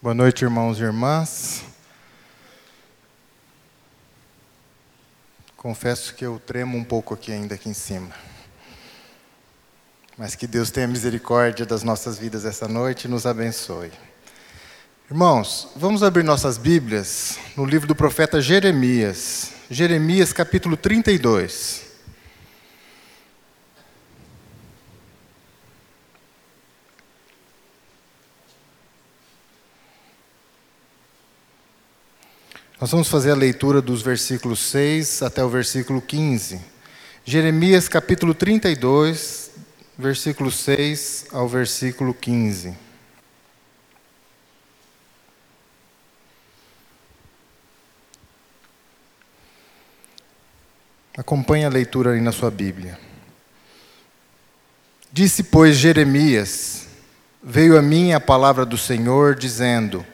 [0.00, 1.64] Boa noite, irmãos e irmãs.
[5.56, 8.08] Confesso que eu tremo um pouco aqui ainda aqui em cima.
[10.16, 13.90] Mas que Deus tenha misericórdia das nossas vidas essa noite e nos abençoe.
[15.10, 19.50] Irmãos, vamos abrir nossas Bíblias no livro do profeta Jeremias.
[19.68, 21.87] Jeremias capítulo 32.
[32.80, 36.60] Nós vamos fazer a leitura dos versículos 6 até o versículo 15.
[37.24, 39.50] Jeremias capítulo 32,
[39.98, 42.76] versículo 6 ao versículo 15.
[51.16, 52.96] Acompanhe a leitura aí na sua Bíblia.
[55.12, 56.86] Disse, pois, Jeremias:
[57.42, 60.06] Veio a mim a palavra do Senhor, dizendo: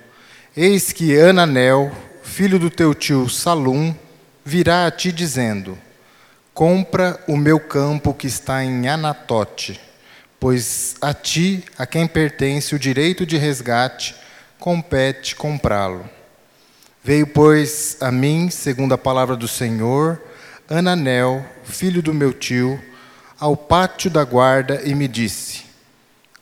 [0.57, 1.93] Eis que Ananel,
[2.34, 3.95] filho do teu tio Salum,
[4.45, 5.78] virá a ti dizendo:
[6.53, 9.81] Compra o meu campo que está em Anatote,
[10.41, 14.17] pois a ti, a quem pertence o direito de resgate,
[14.59, 16.11] compete comprá-lo.
[17.05, 20.20] Veio, pois, a mim, segundo a palavra do Senhor,
[20.69, 22.83] Ananel, filho do meu tio,
[23.39, 25.62] ao pátio da guarda e me disse: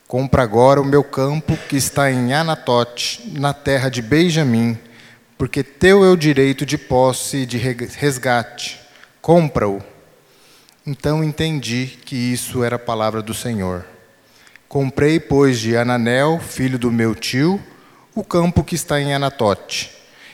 [0.08, 4.78] Compra agora o meu campo que está em Anatote, na terra de Benjamim
[5.36, 8.80] porque teu é o direito de posse e de resgate.
[9.20, 9.83] Compra-o.
[10.86, 13.84] Então entendi que isso era a palavra do Senhor.
[14.69, 17.61] Comprei, pois, de Ananel, filho do meu tio,
[18.14, 19.91] o campo que está em Anatote,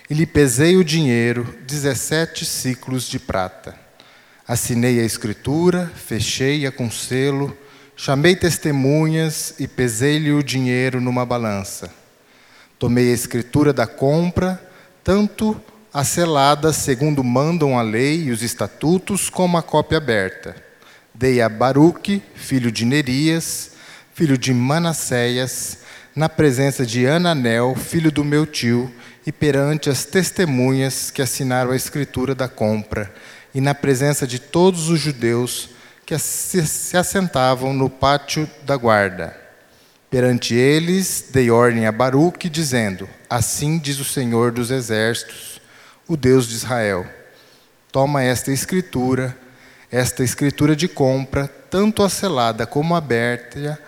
[0.09, 3.75] e lhe pesei o dinheiro, dezessete ciclos de prata.
[4.47, 7.57] Assinei a escritura, fechei-a com selo,
[7.95, 11.91] chamei testemunhas e pesei-lhe o dinheiro numa balança.
[12.79, 14.68] Tomei a escritura da compra,
[15.09, 15.59] tanto
[15.91, 20.55] a selada, segundo mandam a lei e os estatutos, como a cópia aberta.
[21.15, 23.71] Dei a Baruque, filho de Nerias,
[24.13, 25.79] filho de Manasseias,
[26.15, 28.93] na presença de Ananel, filho do meu tio,
[29.27, 33.11] e perante as testemunhas que assinaram a escritura da compra,
[33.55, 35.71] e na presença de todos os judeus
[36.05, 39.48] que se assentavam no pátio da guarda.
[40.11, 45.61] Perante eles dei ordem a Baruque, dizendo: Assim diz o Senhor dos Exércitos,
[46.07, 47.07] o Deus de Israel:
[47.93, 49.37] Toma esta escritura,
[49.93, 53.79] esta escritura de compra, tanto a selada como a aberta,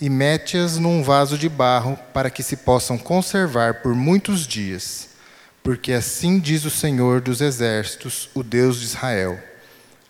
[0.00, 5.10] e mete-as num vaso de barro, para que se possam conservar por muitos dias.
[5.62, 9.38] Porque assim diz o Senhor dos Exércitos, o Deus de Israel: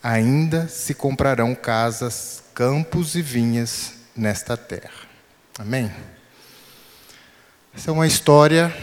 [0.00, 5.05] Ainda se comprarão casas, campos e vinhas nesta terra.
[5.58, 5.90] Amém?
[7.74, 8.76] Essa é uma história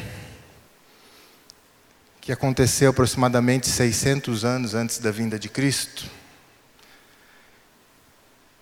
[2.20, 6.10] que aconteceu aproximadamente 600 anos antes da vinda de Cristo.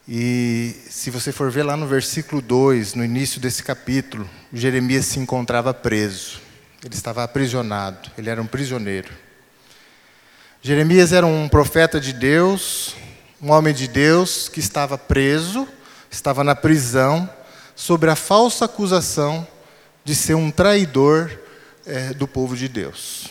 [0.06, 5.18] E se você for ver lá no versículo 2, no início desse capítulo, Jeremias se
[5.18, 6.42] encontrava preso.
[6.84, 9.10] Ele estava aprisionado, ele era um prisioneiro.
[10.62, 12.94] Jeremias era um profeta de Deus,
[13.42, 15.66] um homem de Deus que estava preso,
[16.10, 17.30] estava na prisão
[17.82, 19.46] sobre a falsa acusação
[20.06, 21.32] de ser um traidor
[21.84, 23.30] é, do povo de Deus.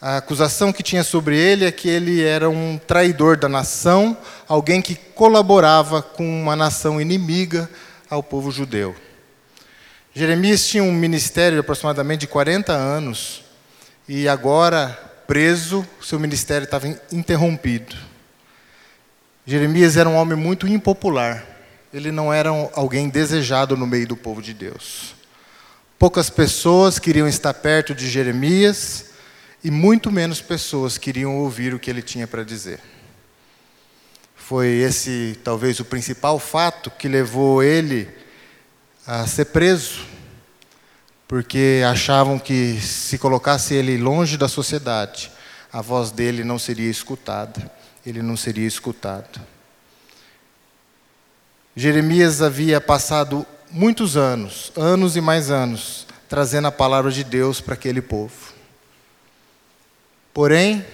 [0.00, 4.80] A acusação que tinha sobre ele é que ele era um traidor da nação, alguém
[4.80, 7.68] que colaborava com uma nação inimiga
[8.08, 8.94] ao povo judeu.
[10.14, 13.42] Jeremias tinha um ministério de aproximadamente 40 anos
[14.08, 14.96] e agora,
[15.26, 17.96] preso, seu ministério estava interrompido.
[19.44, 21.53] Jeremias era um homem muito impopular
[21.94, 25.14] ele não era alguém desejado no meio do povo de Deus.
[25.96, 29.10] Poucas pessoas queriam estar perto de Jeremias
[29.62, 32.80] e muito menos pessoas queriam ouvir o que ele tinha para dizer.
[34.34, 38.08] Foi esse talvez o principal fato que levou ele
[39.06, 40.04] a ser preso,
[41.28, 45.30] porque achavam que se colocasse ele longe da sociedade,
[45.72, 47.70] a voz dele não seria escutada,
[48.04, 49.53] ele não seria escutado.
[51.76, 57.74] Jeremias havia passado muitos anos, anos e mais anos, trazendo a palavra de Deus para
[57.74, 58.54] aquele povo.
[60.32, 60.86] Porém,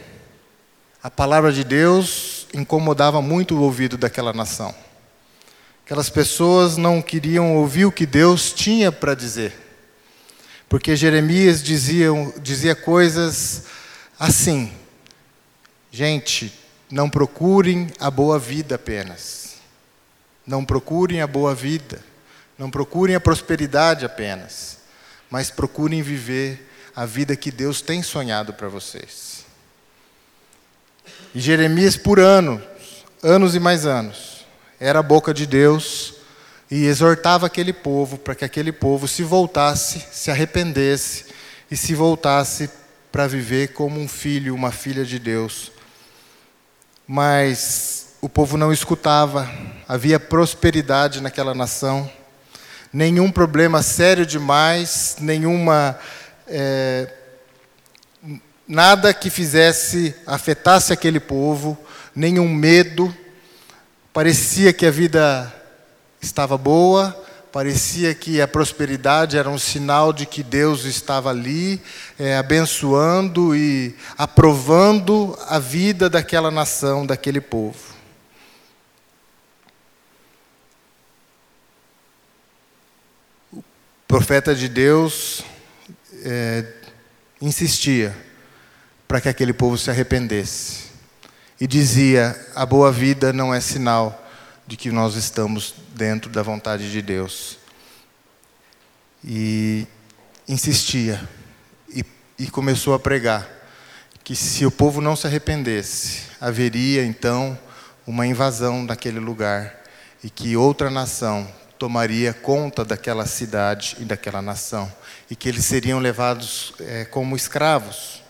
[1.03, 4.75] a palavra de Deus incomodava muito o ouvido daquela nação.
[5.85, 9.53] Aquelas pessoas não queriam ouvir o que Deus tinha para dizer.
[10.67, 12.09] Porque Jeremias dizia,
[12.41, 13.65] dizia coisas
[14.19, 14.73] assim:
[15.91, 16.59] gente,
[16.91, 19.41] não procurem a boa vida apenas
[20.51, 22.03] não procurem a boa vida,
[22.59, 24.79] não procurem a prosperidade apenas,
[25.31, 29.45] mas procurem viver a vida que Deus tem sonhado para vocês.
[31.33, 32.61] E Jeremias, por anos,
[33.23, 34.45] anos e mais anos,
[34.81, 36.15] era a boca de Deus
[36.69, 41.27] e exortava aquele povo para que aquele povo se voltasse, se arrependesse
[41.71, 42.69] e se voltasse
[43.13, 45.71] para viver como um filho, uma filha de Deus.
[47.07, 49.51] Mas o povo não escutava,
[49.89, 52.11] havia prosperidade naquela nação,
[52.93, 55.99] nenhum problema sério demais, nenhuma.
[56.47, 57.15] É,
[58.69, 61.79] nada que fizesse, afetasse aquele povo,
[62.15, 63.15] nenhum medo.
[64.13, 65.53] Parecia que a vida
[66.21, 67.17] estava boa,
[67.51, 71.81] parecia que a prosperidade era um sinal de que Deus estava ali,
[72.19, 77.90] é, abençoando e aprovando a vida daquela nação, daquele povo.
[84.11, 85.45] Profeta de Deus
[86.25, 86.65] é,
[87.41, 88.13] insistia
[89.07, 90.87] para que aquele povo se arrependesse
[91.61, 94.29] e dizia: a boa vida não é sinal
[94.67, 97.57] de que nós estamos dentro da vontade de Deus.
[99.25, 99.87] E
[100.49, 101.21] insistia
[101.89, 102.05] e,
[102.37, 103.49] e começou a pregar
[104.25, 107.57] que se o povo não se arrependesse, haveria então
[108.05, 109.73] uma invasão daquele lugar
[110.25, 114.93] e que outra nação tomaria conta daquela cidade e daquela nação
[115.31, 118.23] e que eles seriam levados é, como escravos.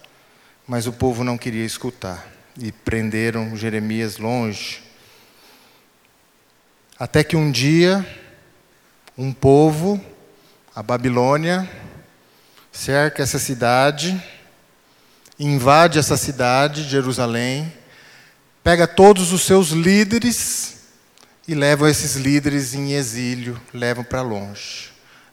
[0.69, 4.85] Mas o povo não queria escutar e prenderam Jeremias longe
[6.97, 8.06] até que um dia,
[9.19, 10.00] um povo,
[10.76, 11.69] a Babilônia,
[12.70, 14.23] cerca essa cidade,
[15.38, 17.73] invade essa cidade, Jerusalém,
[18.62, 20.80] pega todos os seus líderes
[21.50, 24.93] e leva esses líderes em exílio, levam para longe.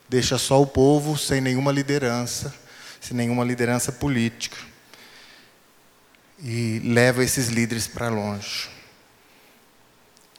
[0.09, 2.51] Deixa só o povo sem nenhuma liderança,
[2.99, 4.57] sem nenhuma liderança política.
[6.43, 8.67] E leva esses líderes para longe.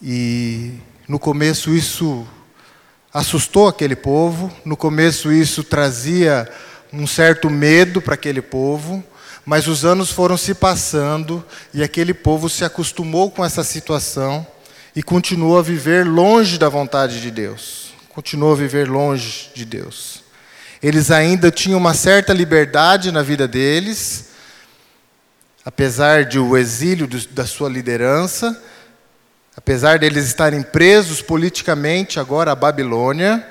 [0.02, 0.74] E
[1.06, 2.26] no começo isso
[3.14, 6.52] assustou aquele povo, no começo isso trazia
[6.92, 9.00] um certo medo para aquele povo,
[9.46, 14.44] mas os anos foram se passando e aquele povo se acostumou com essa situação
[14.94, 17.92] e continuou a viver longe da vontade de Deus.
[18.08, 20.22] Continuou a viver longe de Deus.
[20.82, 24.30] Eles ainda tinham uma certa liberdade na vida deles,
[25.64, 28.60] apesar de o exílio da sua liderança,
[29.58, 33.44] Apesar deles estarem presos politicamente agora à Babilônia,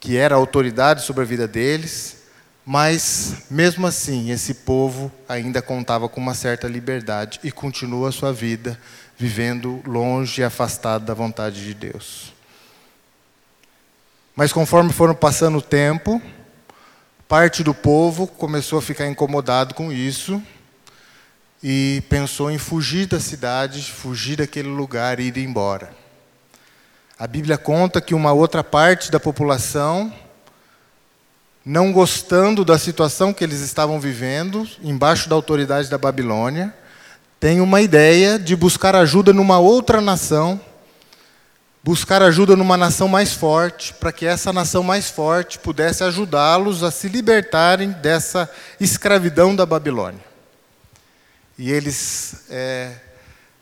[0.00, 2.16] que era a autoridade sobre a vida deles,
[2.64, 8.32] mas mesmo assim esse povo ainda contava com uma certa liberdade e continua a sua
[8.32, 8.80] vida
[9.18, 12.32] vivendo longe e afastado da vontade de Deus.
[14.36, 16.22] Mas conforme foram passando o tempo,
[17.26, 20.40] parte do povo começou a ficar incomodado com isso
[21.60, 25.92] e pensou em fugir da cidade, fugir daquele lugar e ir embora.
[27.18, 30.14] A Bíblia conta que uma outra parte da população,
[31.64, 36.72] não gostando da situação que eles estavam vivendo, embaixo da autoridade da Babilônia,
[37.40, 40.60] tem uma ideia de buscar ajuda numa outra nação,
[41.84, 46.90] buscar ajuda numa nação mais forte, para que essa nação mais forte pudesse ajudá-los a
[46.90, 50.24] se libertarem dessa escravidão da Babilônia.
[51.56, 52.92] E eles é,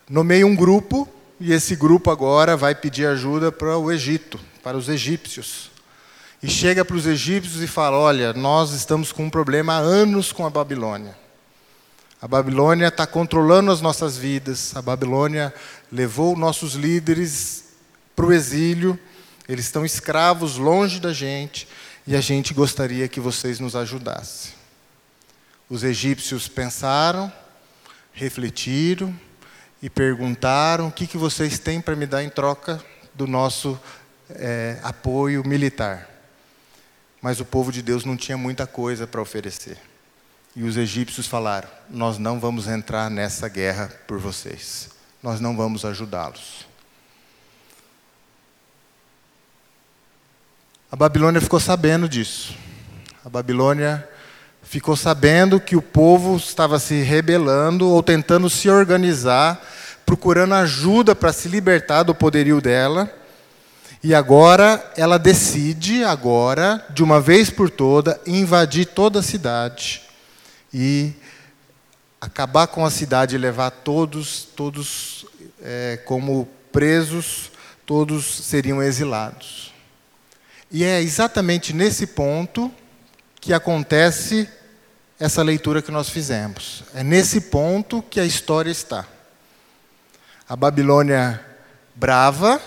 [0.09, 1.07] nomeiam um grupo,
[1.39, 5.71] e esse grupo agora vai pedir ajuda para o Egito, para os egípcios.
[6.43, 10.33] E chega para os egípcios e fala: Olha, nós estamos com um problema há anos
[10.33, 11.26] com a Babilônia.
[12.27, 15.55] A Babilônia está controlando as nossas vidas, a Babilônia
[15.93, 17.67] levou nossos líderes
[18.17, 18.99] para o exílio,
[19.49, 21.69] eles estão escravos longe da gente,
[22.05, 24.51] e a gente gostaria que vocês nos ajudassem.
[25.71, 27.33] Os egípcios pensaram,
[28.13, 29.15] refletiram
[29.81, 33.81] e perguntaram o que, que vocês têm para me dar em troca do nosso
[34.31, 36.11] é, apoio militar.
[37.23, 39.79] Mas o povo de Deus não tinha muita coisa para oferecer.
[40.57, 44.89] E os egípcios falaram: Nós não vamos entrar nessa guerra por vocês.
[45.23, 46.67] Nós não vamos ajudá-los.
[50.91, 52.57] A Babilônia ficou sabendo disso.
[53.23, 54.09] A Babilônia
[54.63, 59.63] ficou sabendo que o povo estava se rebelando ou tentando se organizar,
[60.07, 63.13] procurando ajuda para se libertar do poderio dela.
[64.03, 70.06] E agora ela decide, agora, de uma vez por toda, invadir toda a cidade
[70.79, 71.15] e
[72.21, 75.25] acabar com a cidade e levar todos, todos
[75.63, 77.51] é, como presos,
[77.87, 79.73] todos seriam exilados.
[80.71, 82.71] E é exatamente nesse ponto
[83.41, 84.47] que acontece
[85.19, 86.85] essa leitura que nós fizemos.
[86.95, 89.07] É nesse ponto que a história está.
[90.47, 91.43] A Babilônia
[91.95, 92.61] brava,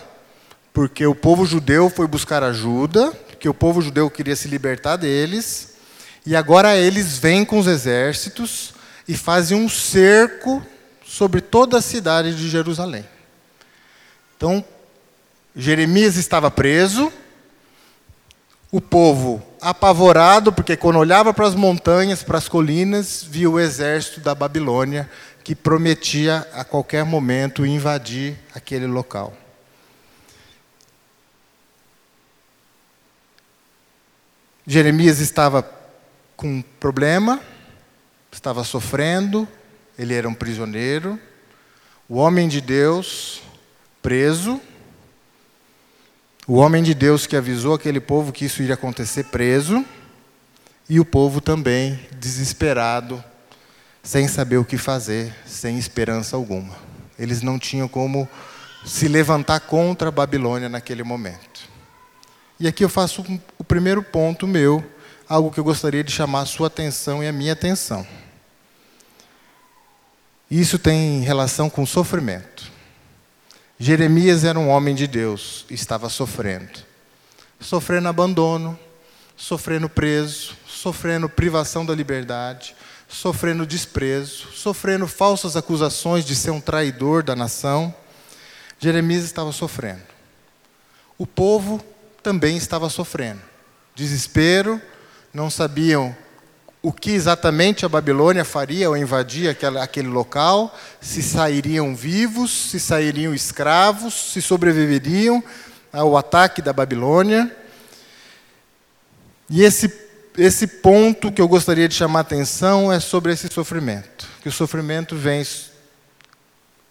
[0.73, 5.68] porque o povo judeu foi buscar ajuda, porque o povo judeu queria se libertar deles,
[6.25, 8.73] e agora eles vêm com os exércitos
[9.07, 10.63] e fazem um cerco
[11.05, 13.05] sobre toda a cidade de Jerusalém.
[14.37, 14.63] Então,
[15.55, 17.11] Jeremias estava preso,
[18.71, 24.19] o povo apavorado, porque quando olhava para as montanhas, para as colinas, via o exército
[24.19, 25.09] da Babilônia
[25.43, 29.35] que prometia a qualquer momento invadir aquele local.
[34.67, 35.63] Jeremias estava
[36.39, 37.41] com um problema,
[38.31, 39.45] estava sofrendo,
[39.97, 41.19] ele era um prisioneiro.
[42.07, 43.41] O homem de Deus,
[44.01, 44.61] preso.
[46.47, 49.85] O homem de Deus que avisou aquele povo que isso iria acontecer, preso.
[50.87, 53.21] E o povo também desesperado,
[54.01, 56.73] sem saber o que fazer, sem esperança alguma.
[57.19, 58.29] Eles não tinham como
[58.85, 61.67] se levantar contra a Babilônia naquele momento.
[62.57, 63.25] E aqui eu faço
[63.57, 64.81] o primeiro ponto meu,
[65.29, 68.05] algo que eu gostaria de chamar a sua atenção e a minha atenção.
[70.49, 72.71] Isso tem relação com sofrimento.
[73.77, 76.79] Jeremias era um homem de Deus, estava sofrendo.
[77.59, 78.77] Sofrendo abandono,
[79.37, 82.75] sofrendo preso, sofrendo privação da liberdade,
[83.07, 87.93] sofrendo desprezo, sofrendo falsas acusações de ser um traidor da nação.
[88.79, 90.01] Jeremias estava sofrendo.
[91.17, 91.83] O povo
[92.23, 93.41] também estava sofrendo.
[93.93, 94.81] Desespero,
[95.33, 96.15] não sabiam
[96.81, 102.79] o que exatamente a Babilônia faria ao invadir aquele, aquele local, se sairiam vivos, se
[102.79, 105.43] sairiam escravos, se sobreviveriam
[105.91, 107.53] ao ataque da Babilônia.
[109.49, 109.91] E esse,
[110.37, 114.25] esse ponto que eu gostaria de chamar a atenção é sobre esse sofrimento.
[114.41, 115.45] Que o sofrimento vem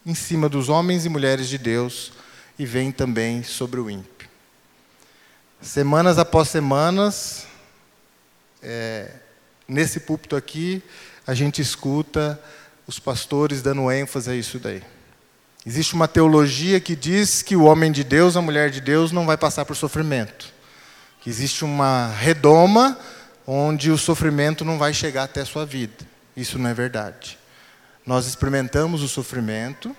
[0.04, 2.12] em cima dos homens e mulheres de Deus
[2.58, 4.28] e vem também sobre o ímpio.
[5.62, 7.46] Semanas após semanas,
[8.62, 9.10] é,
[9.66, 10.82] nesse púlpito aqui,
[11.26, 12.40] a gente escuta
[12.86, 14.82] os pastores dando ênfase a isso daí.
[15.66, 19.26] Existe uma teologia que diz que o homem de Deus, a mulher de Deus, não
[19.26, 20.52] vai passar por sofrimento.
[21.20, 22.98] Que existe uma redoma
[23.46, 26.06] onde o sofrimento não vai chegar até a sua vida.
[26.36, 27.38] Isso não é verdade.
[28.06, 29.94] Nós experimentamos o sofrimento,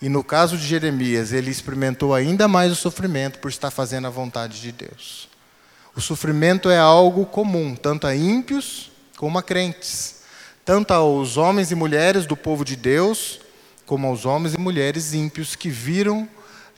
[0.00, 4.10] e no caso de Jeremias, ele experimentou ainda mais o sofrimento por estar fazendo a
[4.10, 5.29] vontade de Deus.
[6.00, 10.22] O sofrimento é algo comum, tanto a ímpios como a crentes,
[10.64, 13.38] tanto aos homens e mulheres do povo de Deus,
[13.84, 16.26] como aos homens e mulheres ímpios que viram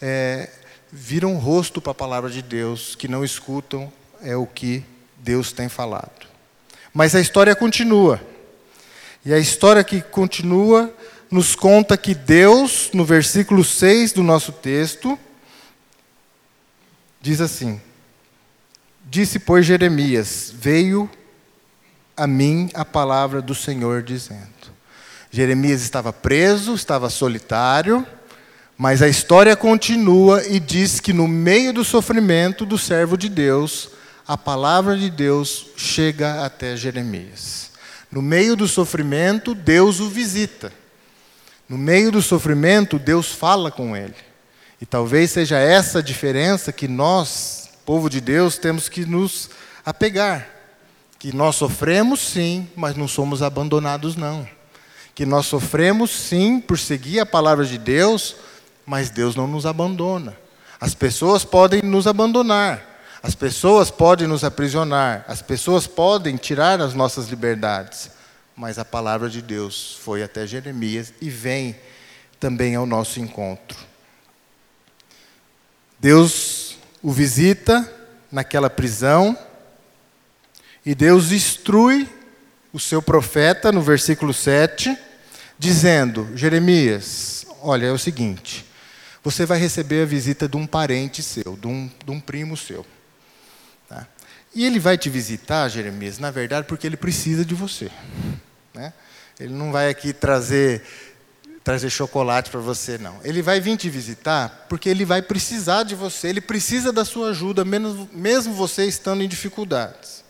[0.01, 0.51] é,
[0.91, 3.93] viram rosto para a palavra de Deus, que não escutam
[4.25, 4.85] é o que
[5.19, 6.27] Deus tem falado.
[6.93, 8.21] Mas a história continua.
[9.25, 10.93] E a história que continua
[11.31, 15.17] nos conta que Deus, no versículo 6 do nosso texto,
[17.21, 17.81] diz assim:
[19.13, 21.07] Disse, pois, Jeremias: Veio
[22.17, 24.49] a mim a palavra do Senhor dizendo.
[25.31, 28.07] Jeremias estava preso, estava solitário,
[28.75, 33.91] mas a história continua e diz que no meio do sofrimento do servo de Deus,
[34.27, 37.73] a palavra de Deus chega até Jeremias.
[38.11, 40.73] No meio do sofrimento, Deus o visita.
[41.69, 44.17] No meio do sofrimento, Deus fala com ele.
[44.81, 49.51] E talvez seja essa a diferença que nós, povo de Deus, temos que nos
[49.85, 50.49] apegar
[51.23, 54.45] que nós sofremos sim, mas não somos abandonados não.
[55.15, 58.35] Que nós sofremos sim por seguir a palavra de Deus,
[58.85, 60.37] mas Deus não nos abandona.
[60.81, 62.83] As pessoas podem nos abandonar,
[63.23, 68.11] as pessoas podem nos aprisionar, as pessoas podem tirar as nossas liberdades,
[68.57, 71.77] mas a palavra de Deus foi até Jeremias e vem
[72.41, 73.79] também ao nosso encontro.
[76.01, 76.72] Deus
[77.03, 77.91] o visita
[78.31, 79.37] naquela prisão,
[80.85, 82.09] e Deus instrui
[82.73, 84.97] o seu profeta, no versículo 7,
[85.59, 88.65] dizendo: Jeremias, olha, é o seguinte,
[89.23, 92.85] você vai receber a visita de um parente seu, de um, de um primo seu.
[93.89, 94.07] Tá?
[94.55, 97.91] E ele vai te visitar, Jeremias, na verdade, porque ele precisa de você.
[98.75, 98.93] Né?
[99.39, 100.83] Ele não vai aqui trazer
[101.63, 103.21] trazer chocolate para você, não.
[103.23, 107.31] Ele vai vir te visitar porque ele vai precisar de você, ele precisa da sua
[107.31, 110.25] ajuda, mesmo, você estando em dificuldades.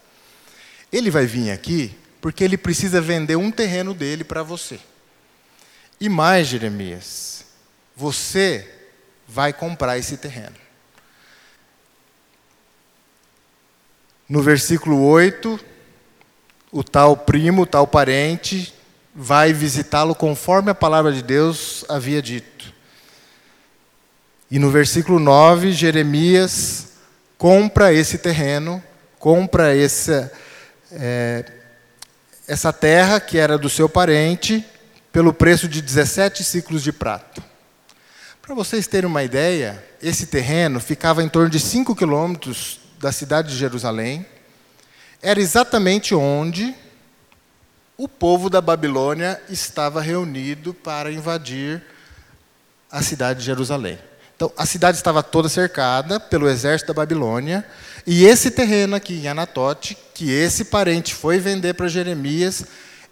[0.92, 4.78] Ele vai vir aqui porque ele precisa vender um terreno dele para você.
[6.00, 7.44] E mais, Jeremias,
[7.96, 8.68] você
[9.26, 10.56] vai comprar esse terreno.
[14.28, 15.58] No versículo 8,
[16.70, 18.72] o tal primo, o tal parente,
[19.14, 22.72] vai visitá-lo conforme a palavra de Deus havia dito.
[24.50, 26.88] E no versículo 9, Jeremias
[27.36, 28.82] compra esse terreno,
[29.18, 30.32] compra essa,
[30.90, 31.44] é,
[32.46, 34.64] essa terra que era do seu parente,
[35.12, 37.42] pelo preço de 17 ciclos de prata.
[38.40, 43.50] Para vocês terem uma ideia, esse terreno ficava em torno de 5 quilômetros da cidade
[43.50, 44.26] de Jerusalém.
[45.20, 46.74] Era exatamente onde
[47.96, 51.82] o povo da Babilônia estava reunido para invadir
[52.90, 53.98] a cidade de Jerusalém.
[54.34, 57.64] Então, a cidade estava toda cercada pelo exército da Babilônia,
[58.06, 62.64] e esse terreno aqui em Anatote, que esse parente foi vender para Jeremias,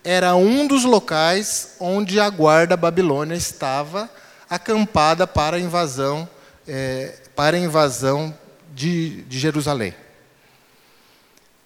[0.02, 4.10] era um dos locais onde a guarda babilônia estava
[4.48, 6.28] acampada para a invasão,
[6.66, 8.36] é, para a invasão
[8.74, 9.94] de, de Jerusalém.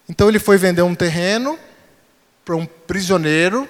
[0.09, 1.59] Então ele foi vender um terreno
[2.45, 3.69] para um prisioneiro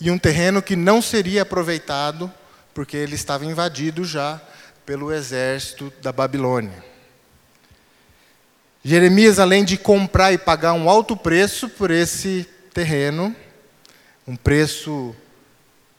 [0.00, 2.32] e um terreno que não seria aproveitado
[2.74, 4.40] porque ele estava invadido já
[4.86, 6.84] pelo exército da Babilônia.
[8.84, 13.34] Jeremias, além de comprar e pagar um alto preço por esse terreno,
[14.26, 15.14] um preço,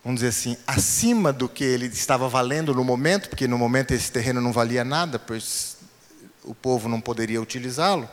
[0.04, 4.12] vamos dizer assim, acima do que ele estava valendo no momento, porque no momento esse
[4.12, 5.78] terreno não valia nada, pois
[6.44, 8.10] o povo não poderia utilizá-lo.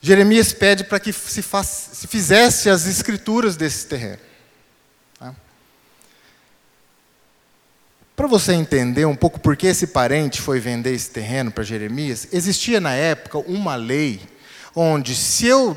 [0.00, 4.20] Jeremias pede para que se, faz, se, fizesse as escrituras desse terreno.
[5.18, 5.34] Tá?
[8.14, 12.28] Para você entender um pouco por que esse parente foi vender esse terreno para Jeremias,
[12.32, 14.20] existia na época uma lei
[14.74, 15.76] onde, se eu,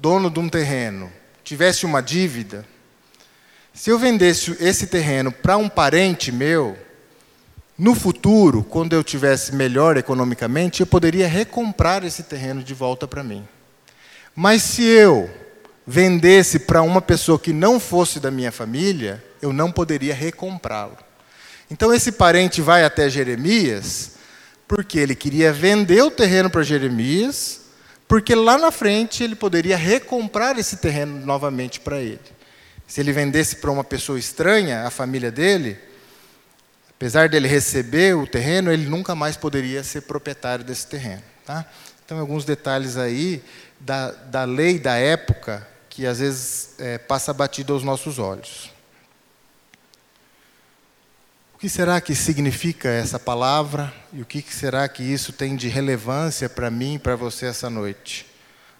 [0.00, 1.12] dono de um terreno,
[1.44, 2.66] tivesse uma dívida,
[3.72, 6.76] se eu vendesse esse terreno para um parente meu,
[7.78, 13.22] no futuro, quando eu tivesse melhor economicamente, eu poderia recomprar esse terreno de volta para
[13.22, 13.46] mim.
[14.34, 15.30] Mas se eu
[15.86, 20.96] vendesse para uma pessoa que não fosse da minha família, eu não poderia recomprá-lo.
[21.70, 24.12] Então esse parente vai até Jeremias,
[24.66, 27.60] porque ele queria vender o terreno para Jeremias,
[28.08, 32.20] porque lá na frente ele poderia recomprar esse terreno novamente para ele.
[32.86, 35.76] Se ele vendesse para uma pessoa estranha, a família dele,
[36.96, 41.22] Apesar dele receber o terreno, ele nunca mais poderia ser proprietário desse terreno.
[41.44, 41.66] Tá?
[42.04, 43.42] Então, alguns detalhes aí
[43.78, 48.70] da, da lei da época que às vezes é, passa batido aos nossos olhos.
[51.54, 55.68] O que será que significa essa palavra e o que será que isso tem de
[55.68, 58.26] relevância para mim e para você essa noite?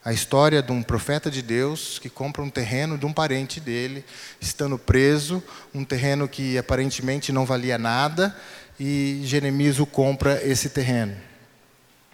[0.06, 4.04] A história de um profeta de Deus que compra um terreno de um parente dele,
[4.40, 5.42] estando preso,
[5.74, 8.32] um terreno que aparentemente não valia nada,
[8.78, 11.16] e Jeremias o compra esse terreno.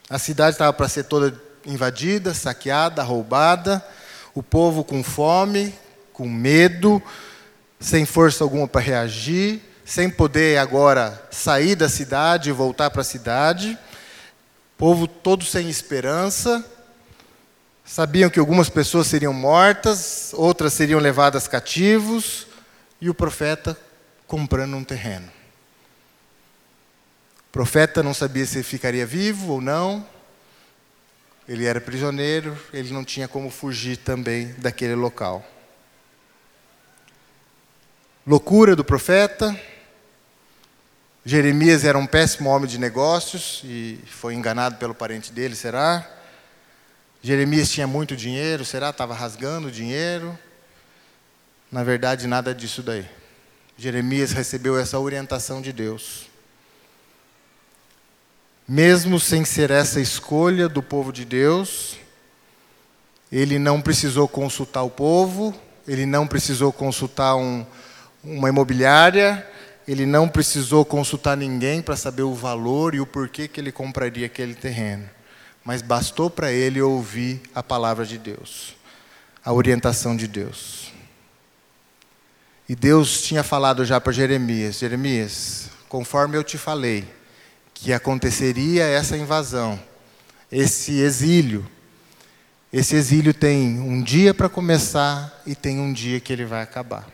[0.09, 3.85] A cidade estava para ser toda invadida, saqueada, roubada,
[4.33, 5.75] o povo com fome,
[6.15, 7.03] com medo,
[7.79, 13.05] sem força alguma para reagir, sem poder agora sair da cidade e voltar para a
[13.05, 13.79] cidade,
[14.79, 16.65] povo todo sem esperança,
[17.93, 22.47] Sabiam que algumas pessoas seriam mortas, outras seriam levadas cativos,
[22.99, 23.79] e o profeta
[24.27, 25.31] comprando um terreno.
[27.41, 30.09] O profeta não sabia se ficaria vivo ou não,
[31.47, 35.45] ele era prisioneiro, ele não tinha como fugir também daquele local.
[38.27, 39.55] Loucura do profeta.
[41.27, 46.22] Jeremias era um péssimo homem de negócios e foi enganado pelo parente dele, será?
[47.25, 48.91] Jeremias tinha muito dinheiro, será?
[48.91, 50.37] Estava rasgando dinheiro.
[51.71, 53.09] Na verdade, nada disso daí.
[53.79, 56.27] Jeremias recebeu essa orientação de Deus.
[58.67, 61.97] Mesmo sem ser essa escolha do povo de Deus,
[63.31, 65.55] ele não precisou consultar o povo,
[65.87, 67.65] ele não precisou consultar um,
[68.25, 69.47] uma imobiliária,
[69.87, 74.27] ele não precisou consultar ninguém para saber o valor e o porquê que ele compraria
[74.27, 75.09] aquele terreno
[75.65, 78.75] mas bastou para ele ouvir a palavra de Deus,
[79.45, 80.93] a orientação de Deus.
[82.69, 87.07] E Deus tinha falado já para Jeremias: Jeremias, conforme eu te falei,
[87.75, 89.81] que aconteceria essa invasão,
[90.51, 91.69] esse exílio.
[92.73, 97.07] Esse exílio tem um dia para começar e tem um dia que ele vai acabar.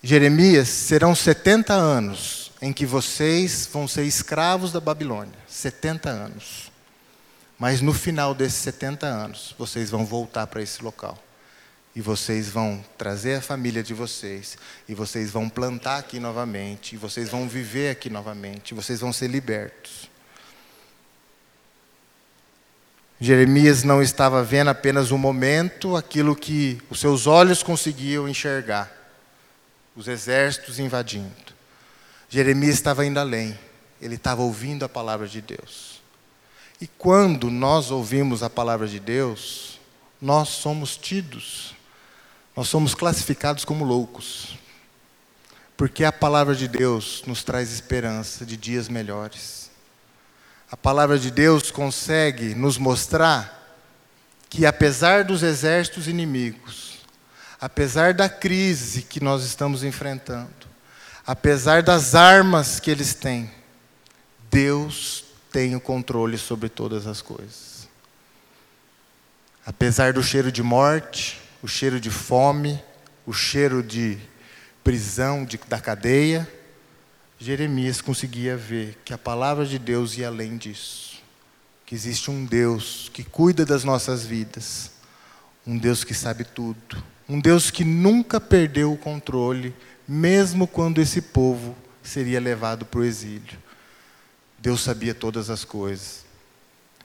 [0.00, 5.34] Jeremias, serão 70 anos em que vocês vão ser escravos da Babilônia.
[5.48, 6.70] 70 anos.
[7.58, 11.18] Mas no final desses 70 anos, vocês vão voltar para esse local.
[11.94, 14.58] E vocês vão trazer a família de vocês.
[14.86, 16.94] E vocês vão plantar aqui novamente.
[16.94, 18.72] E vocês vão viver aqui novamente.
[18.72, 20.10] E vocês vão ser libertos.
[23.18, 28.92] Jeremias não estava vendo apenas um momento, aquilo que os seus olhos conseguiam enxergar
[29.96, 31.56] os exércitos invadindo.
[32.28, 33.58] Jeremias estava indo além,
[34.02, 35.95] ele estava ouvindo a palavra de Deus.
[36.80, 39.80] E quando nós ouvimos a palavra de Deus,
[40.20, 41.74] nós somos tidos,
[42.54, 44.58] nós somos classificados como loucos.
[45.76, 49.70] Porque a palavra de Deus nos traz esperança de dias melhores.
[50.70, 53.76] A palavra de Deus consegue nos mostrar
[54.48, 56.98] que, apesar dos exércitos inimigos,
[57.60, 60.50] apesar da crise que nós estamos enfrentando,
[61.26, 63.50] apesar das armas que eles têm,
[64.50, 65.25] Deus
[65.56, 67.88] tem o controle sobre todas as coisas.
[69.64, 72.78] Apesar do cheiro de morte, o cheiro de fome,
[73.24, 74.18] o cheiro de
[74.84, 76.46] prisão, de, da cadeia,
[77.38, 81.22] Jeremias conseguia ver que a palavra de Deus ia além disso.
[81.86, 84.90] Que existe um Deus que cuida das nossas vidas,
[85.66, 89.74] um Deus que sabe tudo, um Deus que nunca perdeu o controle,
[90.06, 93.64] mesmo quando esse povo seria levado para o exílio.
[94.58, 96.24] Deus sabia todas as coisas.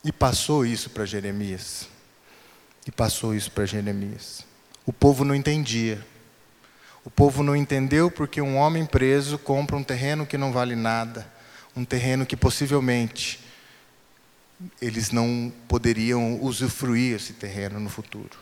[0.04, 1.88] E passou isso para Jeremias.
[2.88, 4.46] E passou isso para Jeremias.
[4.86, 6.06] O povo não entendia.
[7.04, 11.32] O povo não entendeu porque um homem preso compra um terreno que não vale nada,
[11.76, 13.40] um terreno que possivelmente
[14.80, 18.38] eles não poderiam usufruir esse terreno no futuro.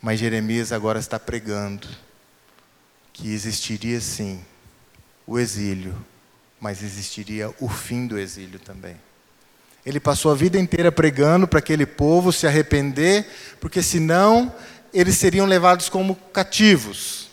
[0.00, 1.88] Mas Jeremias agora está pregando
[3.12, 4.42] que existiria sim
[5.26, 5.96] o exílio,
[6.60, 8.96] mas existiria o fim do exílio também.
[9.84, 13.26] Ele passou a vida inteira pregando para aquele povo se arrepender,
[13.60, 14.52] porque senão
[14.92, 17.28] eles seriam levados como cativos.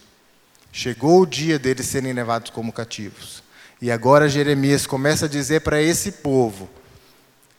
[0.72, 3.42] Chegou o dia deles serem levados como cativos.
[3.82, 6.70] E agora Jeremias começa a dizer para esse povo: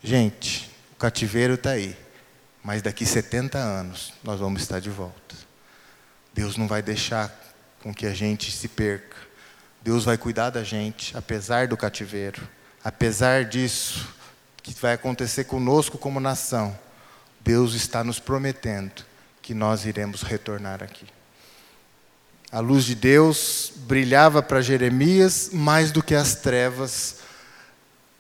[0.03, 1.96] gente, o cativeiro está aí,
[2.62, 5.35] mas daqui 70 anos nós vamos estar de volta.
[6.33, 7.33] Deus não vai deixar
[7.83, 9.13] com que a gente se perca.
[9.85, 12.40] Deus vai cuidar da gente, apesar do cativeiro,
[12.83, 14.09] apesar disso
[14.62, 16.75] que vai acontecer conosco como nação.
[17.40, 19.05] Deus está nos prometendo
[19.42, 21.05] que nós iremos retornar aqui.
[22.51, 27.16] A luz de Deus brilhava para Jeremias mais do que as trevas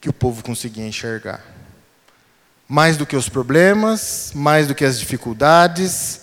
[0.02, 1.42] que o povo conseguia enxergar.
[2.68, 6.20] Mais do que os problemas, mais do que as dificuldades,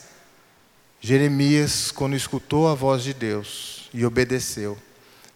[1.00, 4.78] Jeremias, quando escutou a voz de Deus e obedeceu,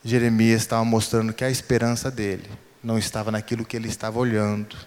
[0.05, 2.49] Jeremias estava mostrando que a esperança dele
[2.83, 4.77] não estava naquilo que ele estava olhando,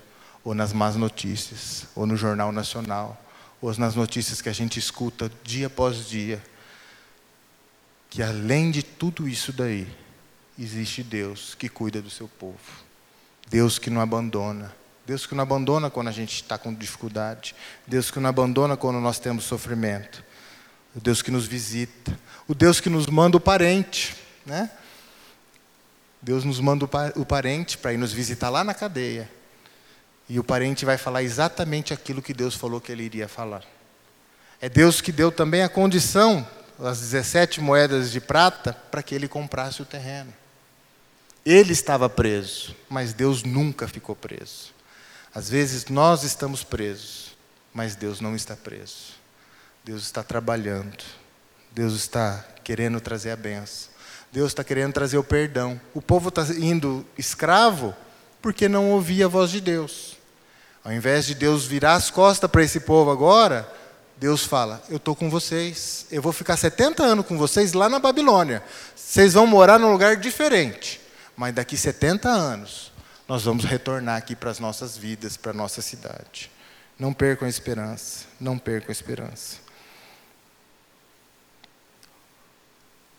[0.45, 3.21] ou nas más notícias, ou no Jornal Nacional,
[3.61, 6.41] ou nas notícias que a gente escuta dia após dia
[8.11, 9.87] que além de tudo isso daí,
[10.59, 12.57] existe Deus que cuida do seu povo.
[13.49, 14.75] Deus que não abandona.
[15.07, 17.55] Deus que não abandona quando a gente está com dificuldade.
[17.87, 20.25] Deus que não abandona quando nós temos sofrimento.
[20.95, 22.19] O Deus que nos visita.
[22.47, 24.17] O Deus que nos manda o parente.
[24.45, 24.71] Né?
[26.21, 26.85] Deus nos manda
[27.17, 29.31] o parente para ir nos visitar lá na cadeia.
[30.29, 33.65] E o parente vai falar exatamente aquilo que Deus falou que ele iria falar.
[34.61, 36.47] É Deus que deu também a condição
[36.87, 40.33] as 17 moedas de prata para que ele comprasse o terreno.
[41.45, 44.73] Ele estava preso, mas Deus nunca ficou preso.
[45.35, 47.37] Às vezes nós estamos presos,
[47.73, 49.19] mas Deus não está preso.
[49.85, 51.03] Deus está trabalhando.
[51.73, 53.91] Deus está querendo trazer a benção.
[54.31, 55.81] Deus está querendo trazer o perdão.
[55.95, 57.95] O povo está indo escravo
[58.43, 60.17] porque não ouvia a voz de Deus.
[60.85, 63.71] Ao invés de Deus virar as costas para esse povo agora,
[64.17, 67.99] Deus fala: Eu estou com vocês, eu vou ficar 70 anos com vocês lá na
[67.99, 68.62] Babilônia.
[68.95, 71.01] Vocês vão morar num lugar diferente,
[71.37, 72.93] mas daqui 70 anos
[73.27, 76.51] nós vamos retornar aqui para as nossas vidas, para a nossa cidade.
[76.99, 79.57] Não percam a esperança, não percam a esperança.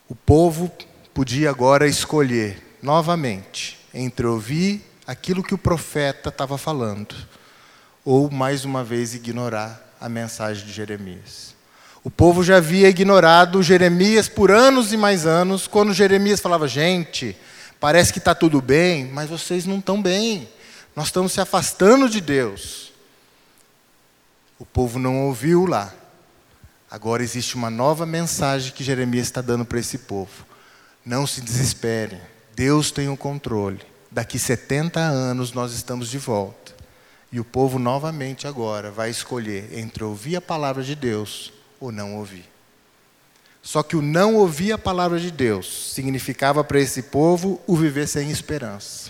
[0.09, 0.71] O povo
[1.13, 7.15] podia agora escolher novamente entre ouvir aquilo que o profeta estava falando
[8.05, 11.55] ou mais uma vez ignorar a mensagem de Jeremias.
[12.03, 17.35] O povo já havia ignorado Jeremias por anos e mais anos, quando Jeremias falava: gente,
[17.79, 20.49] parece que está tudo bem, mas vocês não estão bem,
[20.95, 22.91] nós estamos se afastando de Deus.
[24.57, 25.93] O povo não ouviu lá.
[26.89, 30.48] Agora existe uma nova mensagem que Jeremias está dando para esse povo.
[31.09, 32.21] Não se desesperem,
[32.55, 33.81] Deus tem o controle.
[34.11, 36.71] Daqui 70 anos nós estamos de volta.
[37.31, 42.15] E o povo novamente agora vai escolher entre ouvir a palavra de Deus ou não
[42.17, 42.45] ouvir.
[43.63, 48.07] Só que o não ouvir a palavra de Deus significava para esse povo o viver
[48.07, 49.09] sem esperança.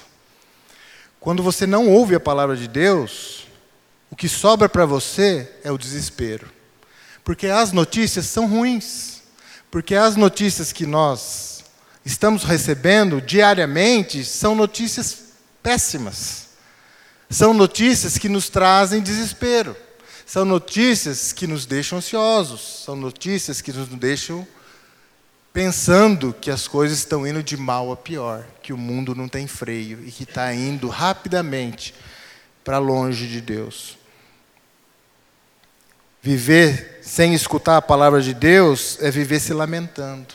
[1.19, 3.45] Quando você não ouve a palavra de Deus,
[4.09, 6.47] O que sobra para você é o desespero.
[7.25, 9.21] Porque as notícias são ruins.
[9.69, 11.58] Porque as notícias que nós
[12.05, 15.29] estamos recebendo diariamente são notícias
[15.62, 16.47] péssimas.
[17.29, 19.75] São notícias que nos trazem desespero.
[20.25, 22.83] São notícias que nos deixam ansiosos.
[22.85, 24.47] São notícias que nos deixam
[25.53, 29.47] pensando que as coisas estão indo de mal a pior, que o mundo não tem
[29.47, 31.93] freio e que está indo rapidamente
[32.63, 33.97] para longe de Deus.
[36.21, 40.33] Viver sem escutar a palavra de Deus é viver se lamentando,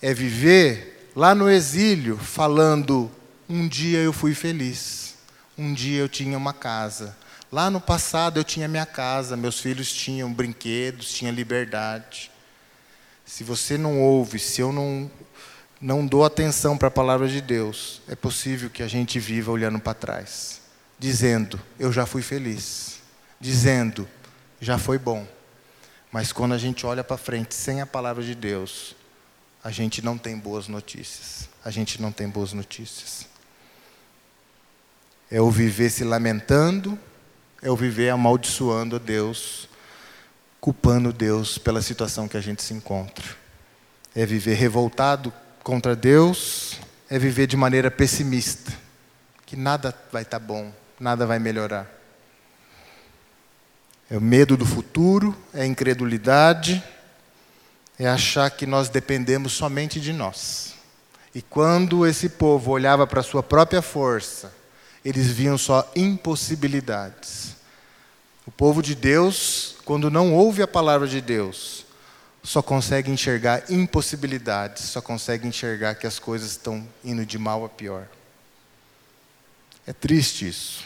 [0.00, 3.10] é viver lá no exílio falando:
[3.48, 5.14] um dia eu fui feliz,
[5.56, 7.16] um dia eu tinha uma casa.
[7.50, 12.30] Lá no passado eu tinha minha casa, meus filhos tinham brinquedos, tinha liberdade
[13.30, 15.08] se você não ouve, se eu não,
[15.80, 19.78] não dou atenção para a palavra de Deus, é possível que a gente viva olhando
[19.78, 20.62] para trás,
[20.98, 22.98] dizendo: Eu já fui feliz,
[23.38, 24.08] dizendo:
[24.60, 25.24] Já foi bom.
[26.10, 28.96] Mas quando a gente olha para frente sem a palavra de Deus,
[29.62, 31.48] a gente não tem boas notícias.
[31.64, 33.26] A gente não tem boas notícias.
[35.30, 36.98] É o viver se lamentando,
[37.62, 39.68] é o viver amaldiçoando a Deus
[40.60, 43.24] culpando Deus pela situação que a gente se encontra.
[44.14, 48.72] É viver revoltado contra Deus, é viver de maneira pessimista,
[49.46, 51.88] que nada vai estar tá bom, nada vai melhorar.
[54.10, 56.82] É o medo do futuro, é a incredulidade,
[58.00, 60.74] é achar que nós dependemos somente de nós.
[61.32, 64.52] E quando esse povo olhava para a sua própria força,
[65.04, 67.54] eles viam só impossibilidades.
[68.44, 71.84] O povo de Deus quando não ouve a palavra de Deus,
[72.44, 77.68] só consegue enxergar impossibilidades, só consegue enxergar que as coisas estão indo de mal a
[77.68, 78.06] pior.
[79.84, 80.84] É triste isso.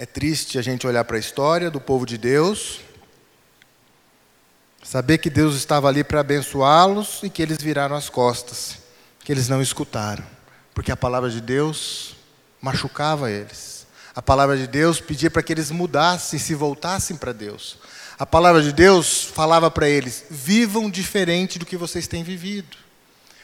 [0.00, 2.82] É triste a gente olhar para a história do povo de Deus,
[4.80, 8.78] saber que Deus estava ali para abençoá-los e que eles viraram as costas,
[9.24, 10.24] que eles não escutaram,
[10.72, 12.14] porque a palavra de Deus
[12.62, 13.88] machucava eles.
[14.14, 17.76] A palavra de Deus pedia para que eles mudassem, se voltassem para Deus.
[18.16, 22.76] A palavra de Deus falava para eles: vivam diferente do que vocês têm vivido.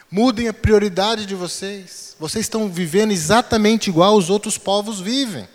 [0.08, 2.14] Mudem a prioridade de vocês.
[2.16, 5.48] Vocês estão vivendo exatamente igual os outros povos vivem.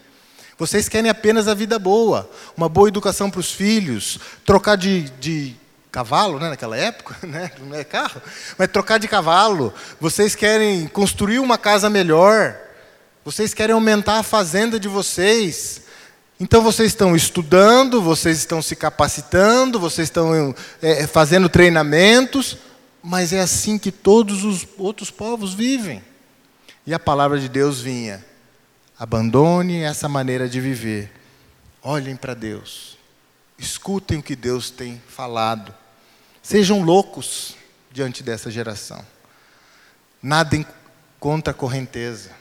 [0.60, 5.56] Vocês querem apenas a vida boa, uma boa educação para os filhos, trocar de, de
[5.89, 8.22] cavalo, né, naquela época, né, não é carro,
[8.58, 9.74] mas trocar de cavalo.
[10.02, 12.58] Vocês querem construir uma casa melhor.
[13.24, 15.84] Vocês querem aumentar a fazenda de vocês.
[16.38, 22.58] Então vocês estão estudando, vocês estão se capacitando, vocês estão é, fazendo treinamentos,
[23.02, 26.04] mas é assim que todos os outros povos vivem.
[26.86, 28.26] E a palavra de Deus vinha:
[29.00, 31.10] abandone essa maneira de viver,
[31.82, 32.98] olhem para Deus,
[33.58, 35.74] escutem o que Deus tem falado,
[36.44, 37.56] sejam loucos
[37.90, 39.02] diante dessa geração,
[40.22, 40.66] nadem
[41.18, 42.32] contra a correnteza.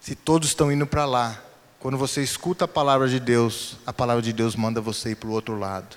[0.00, 1.40] Se todos estão indo para lá,
[1.78, 5.28] quando você escuta a palavra de Deus, a palavra de Deus manda você ir para
[5.28, 5.96] o outro lado.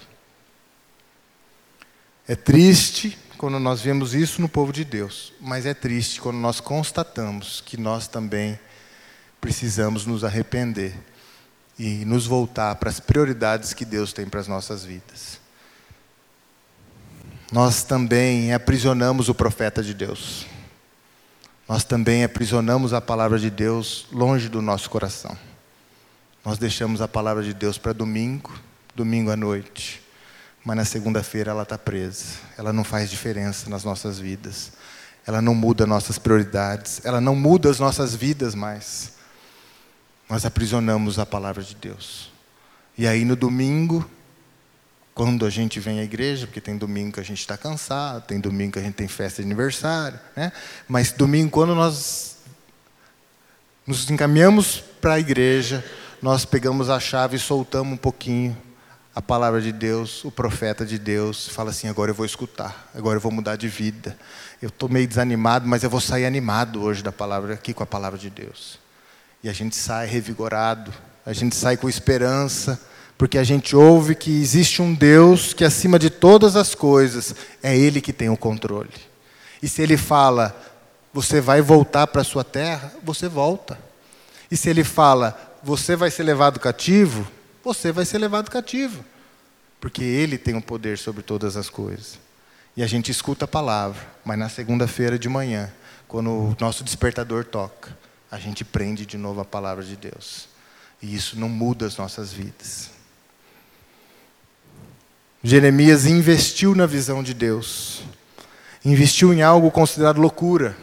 [2.27, 6.59] É triste quando nós vemos isso no povo de Deus, mas é triste quando nós
[6.59, 8.59] constatamos que nós também
[9.39, 10.93] precisamos nos arrepender
[11.77, 15.39] e nos voltar para as prioridades que Deus tem para as nossas vidas.
[17.51, 20.45] Nós também aprisionamos o profeta de Deus
[21.67, 25.35] nós também aprisionamos a palavra de Deus longe do nosso coração.
[26.43, 28.53] Nós deixamos a palavra de Deus para domingo,
[28.95, 30.01] domingo à noite,
[30.63, 32.35] mas na segunda-feira ela está presa.
[32.55, 34.73] Ela não faz diferença nas nossas vidas.
[35.25, 37.01] Ela não muda nossas prioridades.
[37.03, 39.13] Ela não muda as nossas vidas mais.
[40.29, 42.31] Nós aprisionamos a palavra de Deus.
[42.97, 44.09] E aí no domingo
[45.15, 48.37] quando a gente vem à igreja, porque tem domingo que a gente está cansado, tem
[48.37, 50.51] domingo que a gente tem festa de aniversário, né?
[50.89, 52.39] mas domingo, quando nós
[53.87, 55.83] nos encaminhamos para a igreja,
[56.21, 58.57] nós pegamos a chave e soltamos um pouquinho
[59.15, 63.15] a palavra de Deus, o profeta de Deus, fala assim: agora eu vou escutar, agora
[63.15, 64.17] eu vou mudar de vida.
[64.61, 67.85] Eu estou meio desanimado, mas eu vou sair animado hoje da palavra, aqui com a
[67.85, 68.77] palavra de Deus.
[69.43, 70.91] E a gente sai revigorado,
[71.25, 72.79] a gente sai com esperança
[73.17, 77.75] porque a gente ouve que existe um Deus que, acima de todas as coisas, é
[77.75, 78.91] Ele que tem o controle.
[79.61, 80.55] E se Ele fala,
[81.13, 83.79] você vai voltar para a sua terra, você volta.
[84.51, 87.25] E se Ele fala, você vai ser levado cativo,
[87.63, 89.03] você vai ser levado cativo.
[89.79, 92.19] Porque Ele tem o poder sobre todas as coisas.
[92.75, 95.71] E a gente escuta a palavra, mas na segunda-feira de manhã,
[96.05, 97.97] quando o nosso despertador toca,
[98.31, 100.47] a gente prende de novo a palavra de Deus.
[101.01, 102.89] E isso não muda as nossas vidas.
[105.43, 108.01] Jeremias investiu na visão de Deus,
[108.83, 110.75] investiu em algo considerado loucura.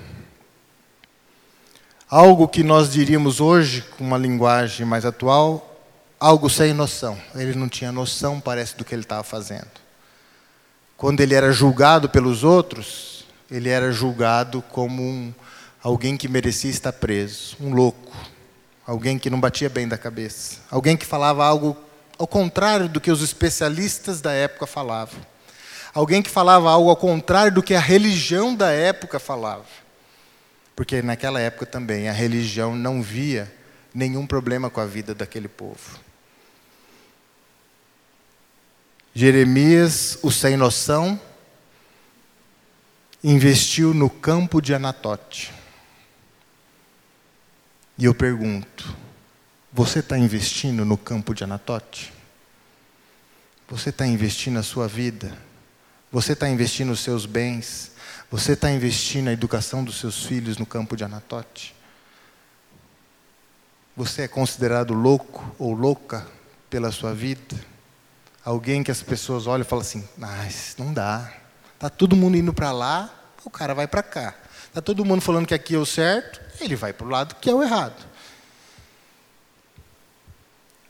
[2.09, 5.85] Algo que nós diríamos hoje, com uma linguagem mais atual,
[6.21, 7.19] algo sem noção.
[7.35, 9.83] Ele não tinha noção, parece, do que ele estava fazendo.
[10.97, 15.35] Quando ele era julgado pelos outros, ele era julgado como um,
[15.83, 18.16] alguém que merecia estar preso, um louco,
[18.87, 21.77] alguém que não batia bem da cabeça, alguém que falava algo
[22.18, 25.21] ao contrário do que os especialistas da época falavam.
[25.95, 29.66] Alguém que falava algo ao contrário do que a religião da época falava.
[30.75, 33.53] Porque naquela época também a religião não via
[33.92, 36.01] nenhum problema com a vida daquele povo.
[39.14, 41.21] Jeremias, o sem noção,
[43.23, 45.53] investiu no campo de Anatote.
[48.03, 48.97] E eu pergunto:
[49.73, 52.12] você está investindo no campo de Anatote?
[53.69, 55.38] Você está investindo a sua vida?
[56.11, 57.93] Você está investindo os seus bens?
[58.29, 61.77] Você está investindo a educação dos seus filhos no campo de Anatote?
[63.97, 66.27] Você é considerado louco ou louca
[66.69, 67.55] pela sua vida?
[68.45, 71.33] Alguém que as pessoas olham e falam assim: mas não dá.
[71.75, 73.09] Está todo mundo indo para lá,
[73.45, 74.35] o cara vai para cá.
[74.67, 77.51] Está todo mundo falando que aqui é o certo, ele vai para o lado que
[77.51, 78.12] é o errado.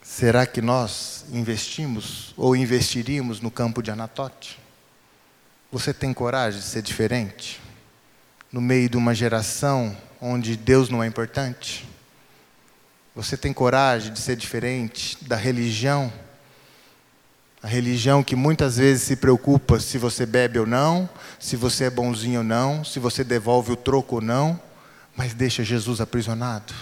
[0.02, 4.60] Será que nós investimos ou investiríamos no campo de Anatote?
[5.70, 7.60] Você tem coragem de ser diferente?
[8.52, 11.88] No meio de uma geração onde Deus não é importante?
[13.14, 16.12] Você tem coragem de ser diferente da religião?
[17.62, 21.08] A religião que muitas vezes se preocupa se você bebe ou não,
[21.40, 24.60] se você é bonzinho ou não, se você devolve o troco ou não,
[25.16, 26.72] mas deixa Jesus aprisionado.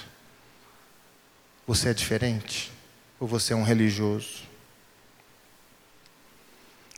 [1.66, 2.72] Você é diferente?
[3.20, 4.48] ou você é um religioso?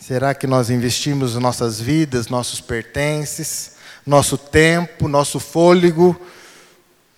[0.01, 6.19] Será que nós investimos nossas vidas, nossos pertences, nosso tempo, nosso fôlego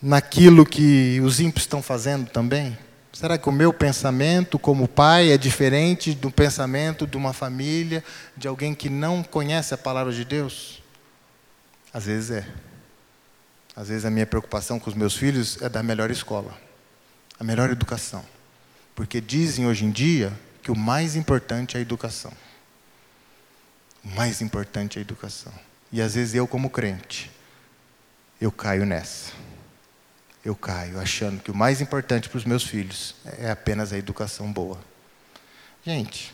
[0.00, 2.76] naquilo que os ímpios estão fazendo também?
[3.12, 8.02] Será que o meu pensamento como pai é diferente do pensamento de uma família,
[8.36, 10.82] de alguém que não conhece a palavra de Deus?
[11.92, 12.46] Às vezes é.
[13.76, 16.56] Às vezes a minha preocupação com os meus filhos é dar a melhor escola,
[17.38, 18.24] a melhor educação.
[18.94, 20.32] Porque dizem hoje em dia
[20.62, 22.32] que o mais importante é a educação.
[24.04, 25.52] O mais importante é a educação.
[25.90, 27.30] E às vezes eu, como crente,
[28.40, 29.32] eu caio nessa.
[30.44, 34.52] Eu caio achando que o mais importante para os meus filhos é apenas a educação
[34.52, 34.78] boa.
[35.84, 36.32] Gente,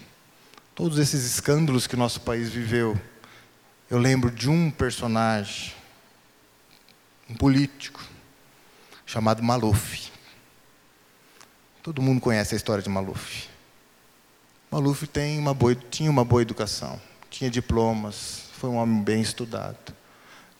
[0.74, 3.00] todos esses escândalos que o nosso país viveu,
[3.88, 5.72] eu lembro de um personagem,
[7.30, 8.04] um político,
[9.06, 10.10] chamado Maluf.
[11.82, 13.48] Todo mundo conhece a história de Maluf.
[14.70, 19.94] Maluf tem uma boa, tinha uma boa educação, tinha diplomas, foi um homem bem estudado.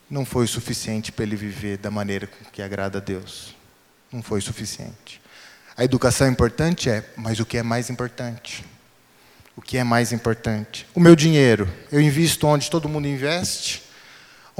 [0.08, 3.54] Não foi suficiente para ele viver da maneira que agrada a Deus.
[4.10, 5.20] Não foi suficiente.
[5.76, 6.90] A educação é importante?
[6.90, 8.64] É, mas o que é mais importante?
[9.54, 10.86] O que é mais importante?
[10.94, 11.72] O meu dinheiro.
[11.92, 13.89] Eu invisto onde todo mundo investe?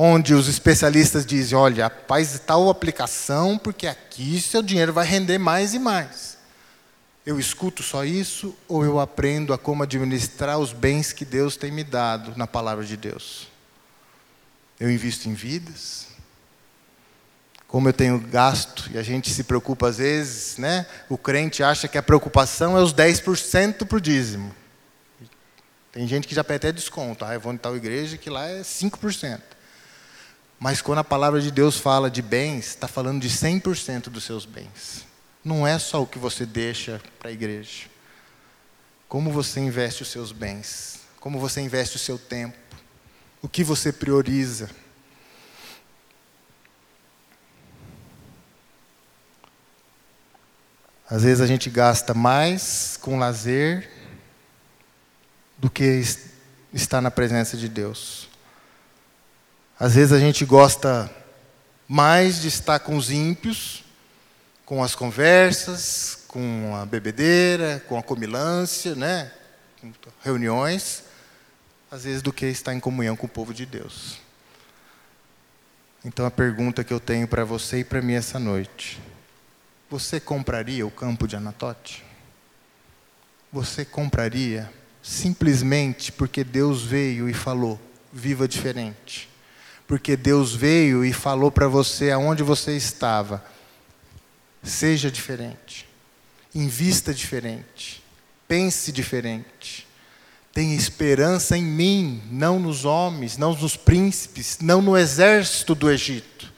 [0.03, 5.75] Onde os especialistas dizem: olha, faz tal aplicação, porque aqui seu dinheiro vai render mais
[5.75, 6.39] e mais.
[7.27, 11.71] Eu escuto só isso ou eu aprendo a como administrar os bens que Deus tem
[11.71, 13.49] me dado na palavra de Deus?
[14.81, 16.07] Eu invisto em vidas?
[17.69, 20.87] Como eu tenho gasto e a gente se preocupa às vezes, né?
[21.11, 24.55] O crente acha que a preocupação é os 10% para o dízimo.
[25.93, 27.23] Tem gente que já pede até desconto.
[27.23, 29.60] Ah, eu vou em tal igreja que lá é 5%.
[30.61, 34.45] Mas quando a palavra de Deus fala de bens, está falando de 100% dos seus
[34.45, 35.07] bens.
[35.43, 37.87] Não é só o que você deixa para a igreja.
[39.09, 42.59] Como você investe os seus bens, como você investe o seu tempo,
[43.41, 44.69] o que você prioriza.
[51.09, 53.91] Às vezes a gente gasta mais com lazer
[55.57, 56.03] do que
[56.71, 58.30] estar na presença de Deus.
[59.81, 61.11] Às vezes a gente gosta
[61.89, 63.83] mais de estar com os ímpios
[64.71, 69.33] com as conversas, com a bebedeira, com a comilância, né?
[70.23, 71.03] Reuniões,
[71.91, 74.19] às vezes do que estar em comunhão com o povo de Deus.
[76.05, 79.01] Então a pergunta que eu tenho para você e para mim essa noite:
[79.91, 82.05] você compraria o campo de Anatote?
[83.53, 84.73] Você compraria
[85.03, 87.77] simplesmente porque Deus veio e falou:
[88.13, 89.30] viva diferente.
[89.91, 93.45] Porque Deus veio e falou para você aonde você estava
[94.63, 95.85] Seja diferente.
[96.55, 98.01] Invista diferente.
[98.47, 99.89] Pense diferente.
[100.53, 106.53] Tenha esperança em mim, não nos homens, não nos príncipes, não no exército do Egito.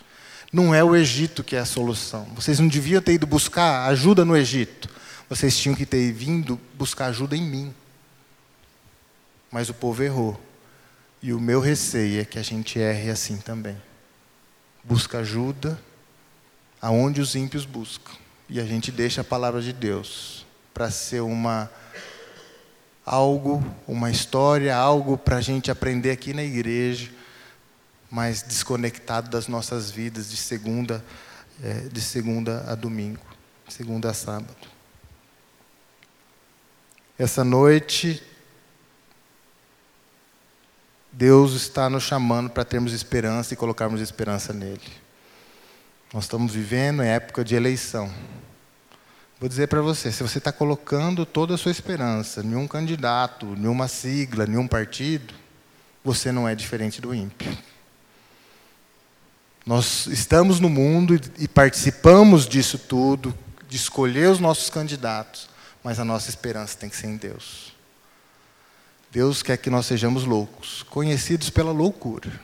[0.53, 2.27] Não é o Egito que é a solução.
[2.35, 4.91] Vocês não deviam ter ido buscar ajuda no Egito.
[5.27, 7.75] Vocês tinham que ter vindo buscar ajuda em mim.
[9.51, 10.52] Mas o povo errou.
[11.23, 13.81] E o meu receio é que a gente erre assim também.
[14.83, 15.81] Busca ajuda
[16.81, 18.11] aonde os ímpios buscam.
[18.49, 20.45] E a gente deixa a palavra de Deus
[20.75, 21.71] para ser uma
[23.05, 27.11] algo, uma história, algo para a gente aprender aqui na igreja,
[28.11, 31.05] mas desconectado das nossas vidas de segunda,
[31.63, 33.25] é, de segunda a domingo,
[33.69, 34.55] segunda a sábado.
[37.19, 38.23] Essa noite,
[41.13, 44.81] Deus está nos chamando para termos esperança e colocarmos esperança nele.
[46.13, 48.11] Nós estamos vivendo em época de eleição.
[49.39, 53.55] Vou dizer para você, se você está colocando toda a sua esperança em um candidato,
[53.59, 55.35] em uma sigla, em um partido,
[56.03, 57.57] você não é diferente do ímpio.
[59.67, 63.37] Nós estamos no mundo e participamos disso tudo,
[63.69, 65.49] de escolher os nossos candidatos,
[65.85, 67.72] mas a nossa esperança tem que ser em Deus.
[69.13, 72.41] Deus quer que nós sejamos loucos, conhecidos pela loucura.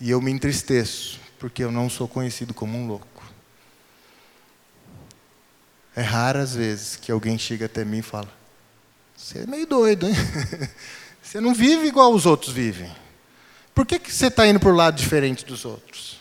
[0.00, 3.22] E eu me entristeço, porque eu não sou conhecido como um louco.
[5.94, 8.32] É raras vezes que alguém chega até mim e fala:
[9.14, 10.14] Você é meio doido, hein?
[11.22, 12.90] Você não vive igual os outros vivem.
[13.74, 16.18] Por que, que você está indo para o lado diferente dos outros?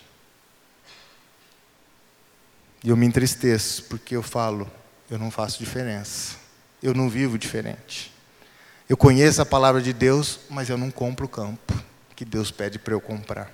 [2.84, 4.70] E eu me entristeço, porque eu falo:
[5.10, 6.36] Eu não faço diferença.
[6.84, 8.17] Eu não vivo diferente.
[8.88, 11.74] Eu conheço a palavra de Deus, mas eu não compro o campo
[12.16, 13.52] que Deus pede para eu comprar.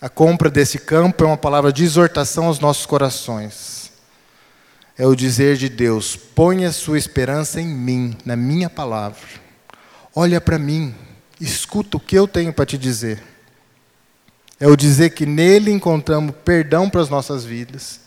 [0.00, 3.82] A compra desse campo é uma palavra de exortação aos nossos corações
[4.96, 9.20] é o dizer de Deus: ponha sua esperança em mim, na minha palavra.
[10.14, 10.94] Olha para mim,
[11.40, 13.22] escuta o que eu tenho para te dizer.
[14.60, 18.00] É o dizer que nele encontramos perdão para as nossas vidas,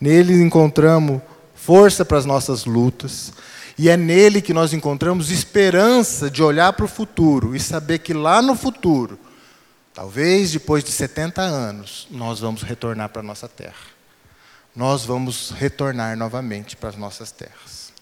[0.00, 1.20] nele encontramos
[1.54, 3.32] força para as nossas lutas,
[3.80, 8.12] e é nele que nós encontramos esperança de olhar para o futuro e saber que
[8.12, 9.18] lá no futuro,
[9.94, 14.00] talvez depois de 70 anos, nós vamos retornar para a nossa terra
[14.74, 17.92] nós vamos retornar novamente para as nossas terras.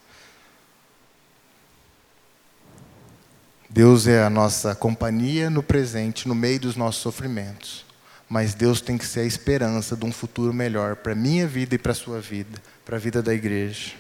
[3.70, 7.85] Deus é a nossa companhia no presente, no meio dos nossos sofrimentos.
[8.29, 11.74] Mas Deus tem que ser a esperança de um futuro melhor para a minha vida
[11.74, 13.93] e para a sua vida, para a vida da igreja.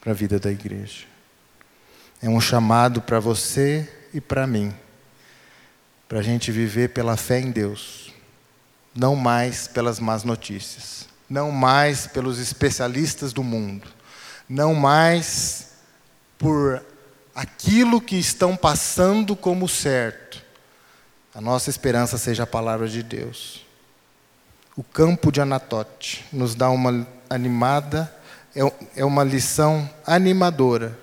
[0.00, 1.06] Para a vida da igreja.
[2.22, 4.74] É um chamado para você e para mim,
[6.08, 8.08] para a gente viver pela fé em Deus
[8.98, 13.86] não mais pelas más notícias, não mais pelos especialistas do mundo,
[14.48, 15.68] não mais
[16.36, 16.84] por
[17.32, 20.42] aquilo que estão passando como certo.
[21.32, 23.64] A nossa esperança seja a palavra de Deus.
[24.76, 28.12] O campo de Anatote nos dá uma animada,
[28.58, 30.98] é, é uma lição animadora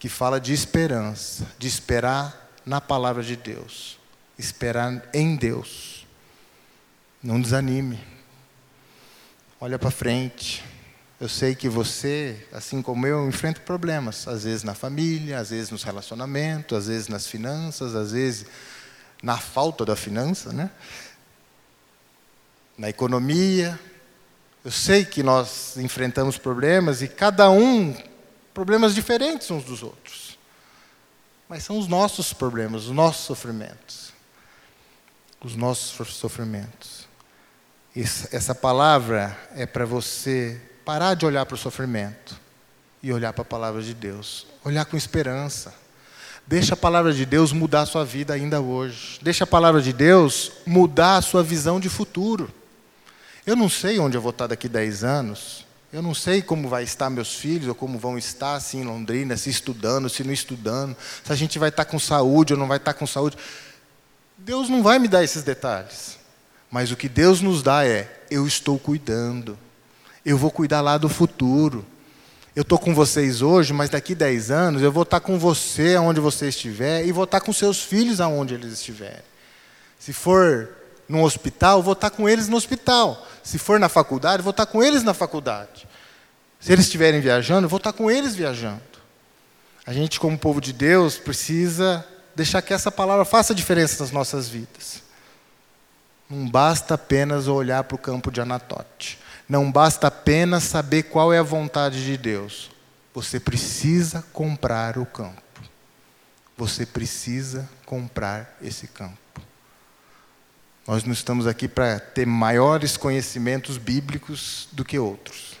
[0.00, 4.00] que fala de esperança, de esperar na palavra de Deus,
[4.36, 6.04] esperar em Deus.
[7.22, 8.02] Não desanime.
[9.60, 10.64] Olha para frente.
[11.20, 15.70] Eu sei que você, assim como eu, enfrenta problemas, às vezes na família, às vezes
[15.70, 18.44] nos relacionamentos, às vezes nas finanças, às vezes
[19.22, 20.70] na falta da finança, né?
[22.76, 23.78] Na economia.
[24.66, 27.96] Eu sei que nós enfrentamos problemas e cada um
[28.52, 30.36] problemas diferentes uns dos outros.
[31.48, 34.12] Mas são os nossos problemas, os nossos sofrimentos.
[35.40, 37.06] Os nossos sofrimentos.
[37.94, 42.36] Essa palavra é para você parar de olhar para o sofrimento
[43.00, 44.48] e olhar para a palavra de Deus.
[44.64, 45.72] Olhar com esperança.
[46.44, 49.20] Deixa a palavra de Deus mudar a sua vida ainda hoje.
[49.22, 52.52] Deixa a palavra de Deus mudar a sua visão de futuro.
[53.46, 55.64] Eu não sei onde eu vou estar daqui 10 anos.
[55.92, 59.36] Eu não sei como vai estar meus filhos, ou como vão estar assim em Londrina,
[59.36, 62.78] se estudando, se não estudando, se a gente vai estar com saúde ou não vai
[62.78, 63.36] estar com saúde.
[64.36, 66.18] Deus não vai me dar esses detalhes.
[66.70, 69.56] Mas o que Deus nos dá é: eu estou cuidando,
[70.24, 71.86] eu vou cuidar lá do futuro.
[72.54, 76.20] Eu estou com vocês hoje, mas daqui 10 anos eu vou estar com você aonde
[76.20, 79.22] você estiver e vou estar com seus filhos aonde eles estiverem.
[79.98, 80.75] Se for
[81.08, 83.26] no hospital, vou estar com eles no hospital.
[83.42, 85.86] Se for na faculdade, vou estar com eles na faculdade.
[86.60, 88.82] Se eles estiverem viajando, vou estar com eles viajando.
[89.86, 92.04] A gente, como povo de Deus, precisa
[92.34, 95.02] deixar que essa palavra faça diferença nas nossas vidas.
[96.28, 99.18] Não basta apenas olhar para o campo de Anatote.
[99.48, 102.70] Não basta apenas saber qual é a vontade de Deus.
[103.14, 105.40] Você precisa comprar o campo.
[106.56, 109.25] Você precisa comprar esse campo.
[110.86, 115.56] Nós não estamos aqui para ter maiores conhecimentos bíblicos do que outros.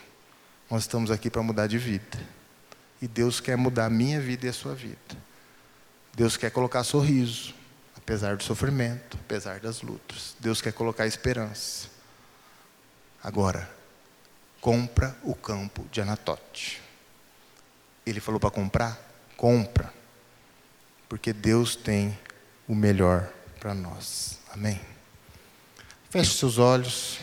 [0.70, 2.18] Nós estamos aqui para mudar de vida.
[3.02, 4.96] E Deus quer mudar a minha vida e a sua vida.
[6.14, 7.54] Deus quer colocar sorriso,
[7.96, 10.36] apesar do sofrimento, apesar das lutas.
[10.38, 11.88] Deus quer colocar esperança.
[13.22, 13.68] Agora,
[14.60, 16.80] compra o campo de Anatote.
[18.06, 18.98] Ele falou para comprar?
[19.36, 19.92] Compra.
[21.08, 22.16] Porque Deus tem
[22.68, 24.38] o melhor para nós.
[24.52, 24.95] Amém.
[26.10, 27.18] Feche seus olhos.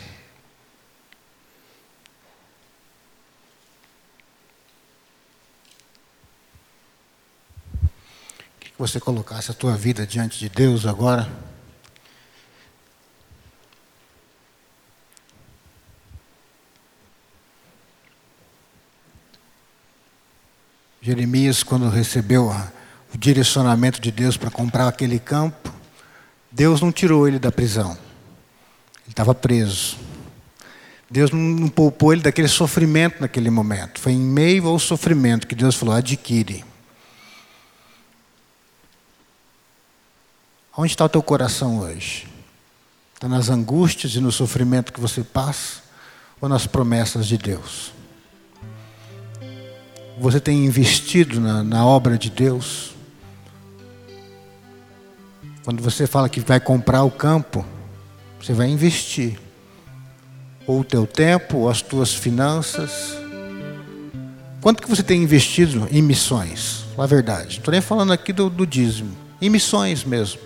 [8.74, 11.30] que você colocasse a tua vida diante de Deus agora.
[21.00, 22.50] Jeremias, quando recebeu
[23.14, 25.72] o direcionamento de Deus para comprar aquele campo,
[26.50, 27.96] Deus não tirou ele da prisão.
[29.04, 29.96] Ele estava preso.
[31.10, 34.00] Deus não poupou ele daquele sofrimento naquele momento.
[34.00, 36.64] Foi em meio ao sofrimento que Deus falou: adquire.
[40.76, 42.26] Onde está o teu coração hoje?
[43.14, 45.82] Está nas angústias e no sofrimento que você passa
[46.40, 47.92] ou nas promessas de Deus?
[50.18, 52.92] Você tem investido na, na obra de Deus?
[55.64, 57.64] Quando você fala que vai comprar o campo,
[58.44, 59.38] você vai investir
[60.66, 63.16] ou o teu tempo, ou as tuas finanças.
[64.60, 66.84] Quanto que você tem investido em missões?
[66.94, 67.58] Fala a verdade.
[67.58, 69.16] Estou nem falando aqui do, do dízimo.
[69.40, 70.40] Em missões mesmo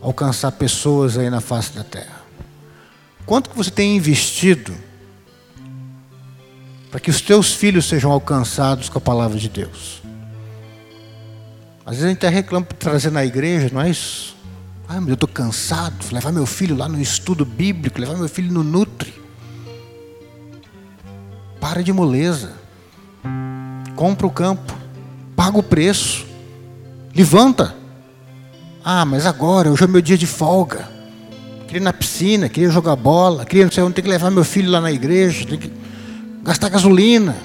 [0.00, 2.22] alcançar pessoas aí na face da terra?
[3.24, 4.74] Quanto que você tem investido
[6.90, 10.02] para que os teus filhos sejam alcançados com a palavra de Deus?
[11.86, 14.36] Às vezes a gente até reclama por trazer na igreja, não é isso?
[14.88, 18.52] Ah, mas eu estou cansado, levar meu filho lá no estudo bíblico, levar meu filho
[18.52, 19.14] no Nutri.
[21.60, 22.52] Para de moleza.
[23.96, 24.74] Compra o campo,
[25.36, 26.26] paga o preço,
[27.14, 27.74] levanta.
[28.84, 30.90] Ah, mas agora, hoje é meu dia de folga.
[31.66, 34.44] Queria ir na piscina, queria jogar bola, queria não sei onde, tem que levar meu
[34.44, 35.72] filho lá na igreja, tem que
[36.42, 37.36] gastar gasolina.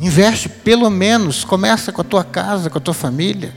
[0.00, 3.52] Investe, pelo menos, começa com a tua casa, com a tua família.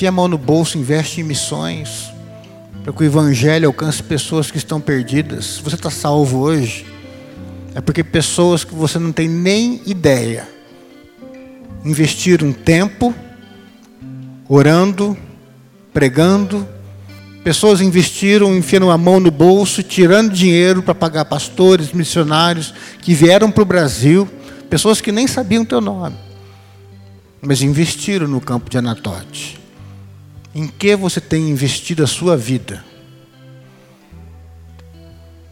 [0.00, 2.10] Enfia a mão no bolso, investe em missões,
[2.82, 5.44] para que o Evangelho alcance pessoas que estão perdidas.
[5.44, 6.86] Se você está salvo hoje,
[7.74, 10.48] é porque pessoas que você não tem nem ideia
[11.84, 13.14] investiram tempo,
[14.48, 15.14] orando,
[15.92, 16.66] pregando.
[17.44, 22.72] Pessoas investiram, enfiando a mão no bolso, tirando dinheiro para pagar pastores, missionários
[23.02, 24.26] que vieram para o Brasil,
[24.70, 26.16] pessoas que nem sabiam teu nome,
[27.42, 29.59] mas investiram no campo de Anatote.
[30.54, 32.84] Em que você tem investido a sua vida?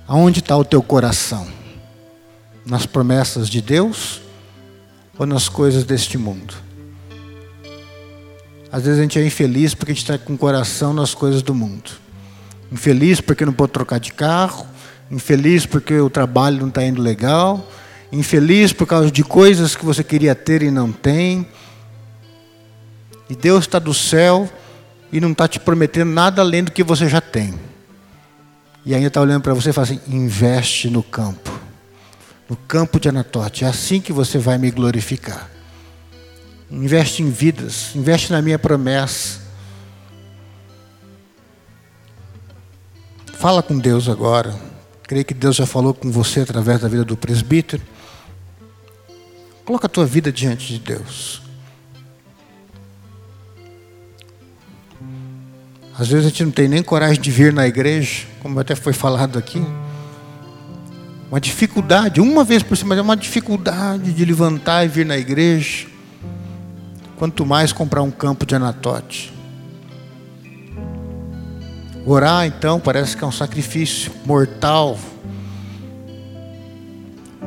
[0.06, 1.46] Aonde está o teu coração?
[2.66, 4.20] Nas promessas de Deus
[5.16, 6.54] ou nas coisas deste mundo?
[8.70, 11.42] Às vezes a gente é infeliz porque a gente está com o coração nas coisas
[11.42, 11.90] do mundo.
[12.70, 14.66] Infeliz porque não pode trocar de carro.
[15.10, 17.66] Infeliz porque o trabalho não está indo legal.
[18.10, 21.46] Infeliz por causa de coisas que você queria ter e não tem.
[23.30, 24.50] E Deus está do céu
[25.12, 27.54] e não está te prometendo nada além do que você já tem.
[28.84, 31.52] E ainda está olhando para você e fala assim: investe no campo,
[32.48, 33.64] no campo de Anatote.
[33.64, 35.50] É assim que você vai me glorificar.
[36.70, 39.40] Investe em vidas, investe na minha promessa.
[43.34, 44.54] Fala com Deus agora.
[45.04, 47.82] Creio que Deus já falou com você através da vida do presbítero.
[49.64, 51.47] Coloca a tua vida diante de Deus.
[55.98, 58.92] Às vezes a gente não tem nem coragem de vir na igreja, como até foi
[58.92, 59.60] falado aqui.
[61.28, 65.88] Uma dificuldade, uma vez por semana, é uma dificuldade de levantar e vir na igreja.
[67.16, 69.34] Quanto mais comprar um campo de anatote.
[72.06, 74.96] Orar, então, parece que é um sacrifício mortal.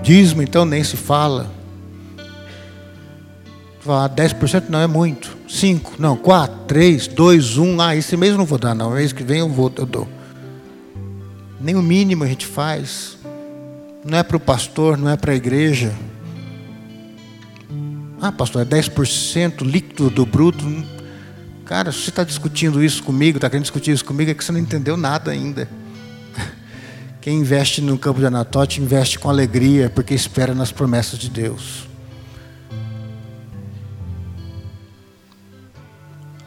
[0.03, 1.49] Dízimo, então, nem se fala.
[3.79, 5.40] Falar 10% não é muito.
[5.51, 7.81] 5, não, 4, 3, 2, 1.
[7.81, 8.91] Ah, esse mês eu não vou dar, não.
[8.91, 10.07] Mês que vem eu vou, eu dou.
[11.59, 13.17] Nem o mínimo a gente faz.
[14.03, 15.93] Não é para o pastor, não é para a igreja.
[18.21, 20.65] Ah, pastor, é 10% líquido do bruto.
[21.65, 24.53] Cara, se você está discutindo isso comigo, está querendo discutir isso comigo, é que você
[24.53, 25.67] não entendeu nada ainda.
[27.19, 31.90] Quem investe no campo de Anatote investe com alegria, porque espera nas promessas de Deus.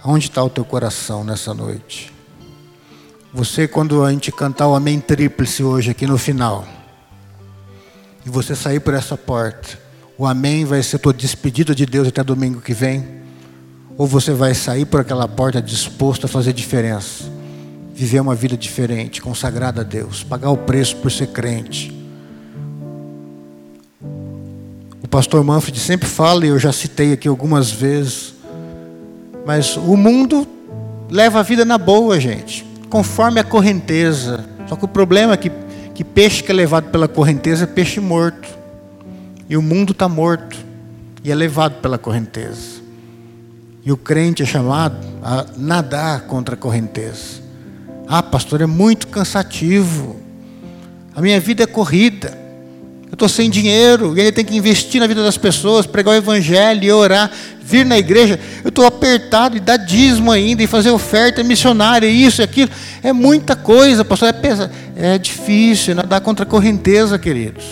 [0.06, 2.12] Onde está o teu coração nessa noite?
[3.32, 6.68] Você, quando a gente cantar o Amém Tríplice hoje aqui no final,
[8.26, 9.78] e você sair por essa porta,
[10.18, 13.22] o Amém vai ser tua despedida de Deus até domingo que vem,
[13.96, 17.24] ou você vai sair por aquela porta disposto a fazer diferença,
[17.94, 21.98] viver uma vida diferente, consagrada a Deus, pagar o preço por ser crente.
[25.02, 28.33] O pastor Manfred sempre fala, e eu já citei aqui algumas vezes,
[29.46, 30.46] mas o mundo
[31.10, 34.44] leva a vida na boa, gente conforme a correnteza.
[34.68, 35.50] Só que o problema é que,
[35.96, 38.48] que peixe que é levado pela correnteza é peixe morto.
[39.48, 40.56] E o mundo está morto.
[41.24, 42.80] E é levado pela correnteza.
[43.84, 47.42] E o crente é chamado a nadar contra a correnteza.
[48.06, 50.20] Ah, pastor, é muito cansativo.
[51.16, 52.38] A minha vida é corrida.
[53.06, 54.16] Eu estou sem dinheiro.
[54.16, 57.30] E ele tem que investir na vida das pessoas, pregar o evangelho e orar
[57.64, 62.42] vir na igreja, eu estou apertado e dar dízimo ainda, e fazer oferta missionária, isso
[62.42, 62.70] e aquilo.
[63.02, 64.28] É muita coisa, pastor.
[64.28, 67.64] É, pesa, é difícil, é nadar contra a correnteza, queridos.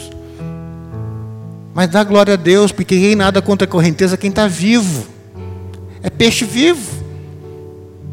[1.75, 5.07] Mas dá glória a Deus, porque quem nada contra a correnteza é quem está vivo.
[6.03, 7.03] É peixe vivo.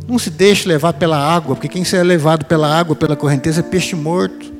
[0.08, 3.64] Não se deixe levar pela água, porque quem será levado pela água, pela correnteza, é
[3.64, 4.59] peixe morto.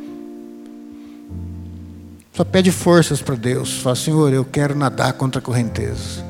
[2.40, 3.82] Só pede forças para Deus.
[3.82, 6.24] Fala, Senhor, eu quero nadar contra a correnteza.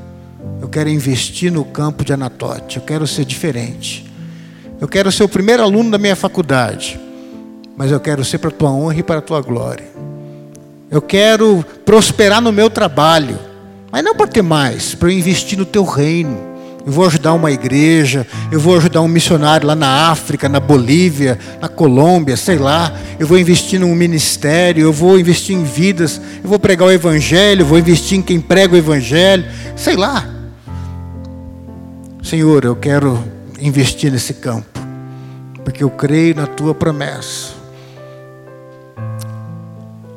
[0.60, 2.78] Eu quero investir no campo de Anatote.
[2.78, 4.12] Eu quero ser diferente.
[4.82, 6.99] Eu quero ser o primeiro aluno da minha faculdade.
[7.78, 9.86] Mas eu quero ser para a tua honra e para a tua glória.
[10.89, 13.38] Eu quero prosperar no meu trabalho.
[13.91, 16.39] Mas não para ter mais, para eu investir no teu reino.
[16.86, 21.38] Eu vou ajudar uma igreja, eu vou ajudar um missionário lá na África, na Bolívia,
[21.61, 22.93] na Colômbia, sei lá.
[23.19, 27.61] Eu vou investir num ministério, eu vou investir em vidas, eu vou pregar o evangelho,
[27.61, 30.27] eu vou investir em quem prega o evangelho, sei lá.
[32.23, 33.23] Senhor, eu quero
[33.59, 34.80] investir nesse campo,
[35.63, 37.59] porque eu creio na tua promessa.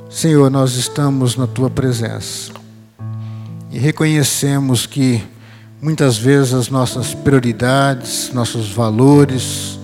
[0.08, 2.52] Senhor, nós estamos na tua presença
[3.70, 5.22] e reconhecemos que
[5.82, 9.80] muitas vezes as nossas prioridades, nossos valores,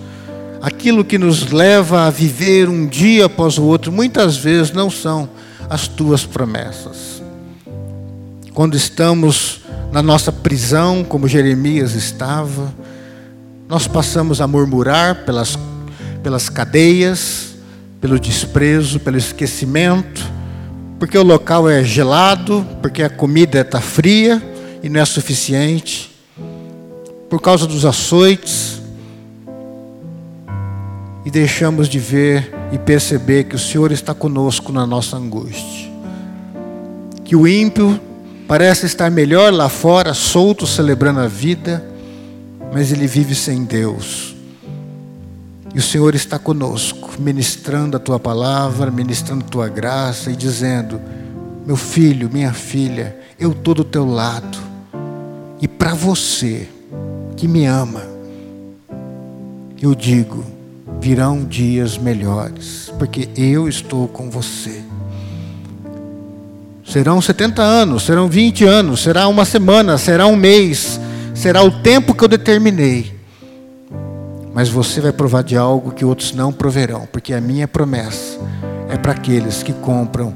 [0.61, 5.29] aquilo que nos leva a viver um dia após o outro, muitas vezes não são
[5.69, 7.21] as tuas promessas.
[8.53, 9.59] Quando estamos
[9.91, 12.73] na nossa prisão, como Jeremias estava.
[13.67, 15.57] Nós passamos a murmurar pelas,
[16.23, 17.55] pelas cadeias,
[17.99, 20.25] pelo desprezo, pelo esquecimento,
[20.97, 24.41] porque o local é gelado, porque a comida está fria
[24.81, 26.11] e não é suficiente,
[27.29, 28.81] por causa dos açoites,
[31.25, 35.89] e deixamos de ver e perceber que o Senhor está conosco na nossa angústia,
[37.23, 37.99] que o ímpio
[38.49, 41.85] Parece estar melhor lá fora, solto, celebrando a vida,
[42.73, 44.35] mas ele vive sem Deus.
[45.71, 50.99] E o Senhor está conosco, ministrando a tua palavra, ministrando a tua graça e dizendo:
[51.63, 54.57] Meu filho, minha filha, eu estou do teu lado.
[55.61, 56.67] E para você
[57.35, 58.03] que me ama,
[59.81, 60.43] eu digo:
[60.99, 64.81] virão dias melhores, porque eu estou com você.
[66.85, 70.99] Serão 70 anos, serão 20 anos, será uma semana, será um mês,
[71.35, 73.13] será o tempo que eu determinei.
[74.53, 78.39] Mas você vai provar de algo que outros não proverão, porque a minha promessa
[78.89, 80.33] é para aqueles que compram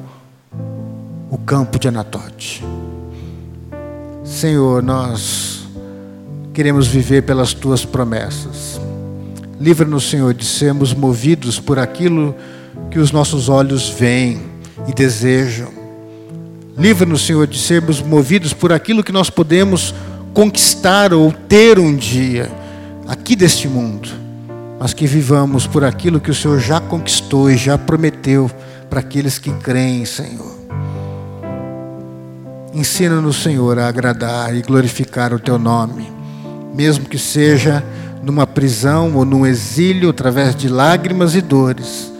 [1.31, 2.63] o campo de Anatote.
[4.23, 5.67] Senhor, nós
[6.53, 8.79] queremos viver pelas tuas promessas.
[9.59, 12.35] Livra-nos, Senhor, de sermos movidos por aquilo
[12.89, 14.41] que os nossos olhos veem
[14.87, 15.83] e desejam
[16.77, 19.93] Livra-nos, Senhor, de sermos movidos por aquilo que nós podemos
[20.33, 22.51] conquistar ou ter um dia
[23.07, 24.09] aqui deste mundo,
[24.79, 28.49] mas que vivamos por aquilo que o Senhor já conquistou e já prometeu
[28.89, 30.52] para aqueles que creem, Senhor.
[32.73, 36.11] Ensina-nos, Senhor, a agradar e glorificar o Teu nome,
[36.73, 37.83] mesmo que seja
[38.23, 42.11] numa prisão ou num exílio através de lágrimas e dores,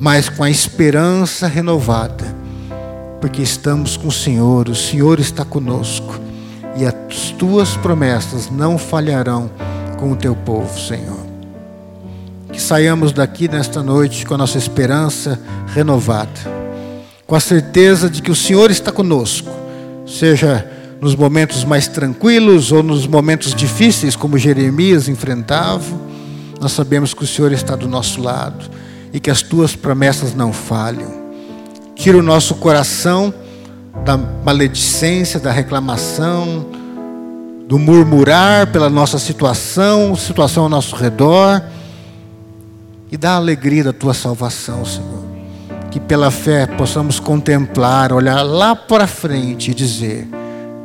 [0.00, 2.38] mas com a esperança renovada
[3.20, 6.20] porque estamos com o Senhor, o Senhor está conosco,
[6.76, 6.94] e as
[7.36, 9.50] tuas promessas não falharão
[9.98, 11.26] com o teu povo, Senhor.
[12.52, 15.38] Que saiamos daqui nesta noite com a nossa esperança
[15.74, 16.30] renovada,
[17.28, 19.50] com a certeza de que o Senhor está conosco,
[20.06, 20.66] seja
[20.98, 25.84] nos momentos mais tranquilos ou nos momentos difíceis, como Jeremias enfrentava,
[26.58, 28.64] nós sabemos que o Senhor está do nosso lado
[29.12, 31.28] e que as tuas promessas não falham.
[31.94, 33.32] Tira o nosso coração
[34.06, 36.64] da maledicência, da reclamação,
[37.68, 41.62] do murmurar pela nossa situação, situação ao nosso redor,
[43.12, 45.27] e dá alegria da tua salvação, Senhor.
[45.90, 50.28] Que pela fé possamos contemplar, olhar lá para frente e dizer: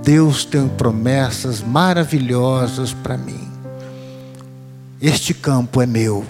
[0.04, 3.48] Deus tem promessas maravilhosas para mim.
[5.02, 6.26] Este campo é meu,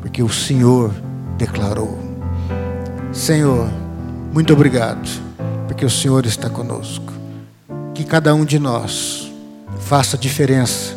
[0.00, 0.92] porque o Senhor
[1.38, 1.98] declarou.
[3.12, 3.68] Senhor,
[4.32, 5.08] muito obrigado,
[5.66, 7.12] porque o Senhor está conosco.
[7.94, 9.30] Que cada um de nós
[9.80, 10.96] faça diferença,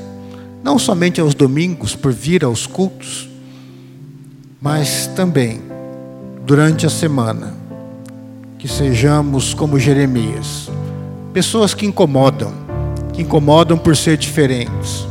[0.64, 3.30] não somente aos domingos por vir aos cultos,
[4.62, 5.73] mas também
[6.46, 7.54] durante a semana,
[8.60, 10.70] que sejamos como Jeremias
[11.34, 12.54] Pessoas que incomodam,
[13.12, 15.08] que incomodam por ser diferentes.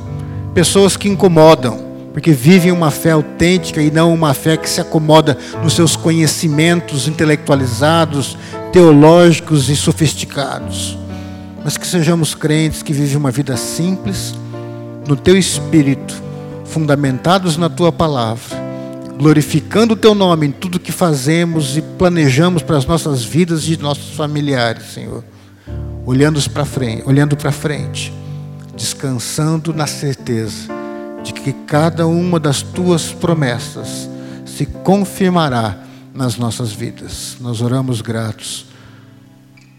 [0.55, 5.37] Pessoas que incomodam porque vivem uma fé autêntica e não uma fé que se acomoda
[5.65, 8.39] nos seus conhecimentos intelectualizados,
[8.73, 10.97] teológicos e sofisticados.
[11.65, 14.35] Mas que sejamos crentes que vivem uma vida simples,
[15.09, 16.15] no teu espírito,
[16.65, 18.62] fundamentados na tua palavra,
[19.19, 23.77] glorificando o teu nome em tudo que fazemos e planejamos para as nossas vidas e
[23.77, 25.25] nossos familiares, Senhor
[26.05, 28.13] olhando para frente, olhando para frente,
[28.77, 30.69] descansando na certeza
[31.23, 34.09] de que cada uma das tuas promessas
[34.45, 35.79] se confirmará
[36.13, 37.37] nas nossas vidas.
[37.41, 38.67] Nós oramos gratos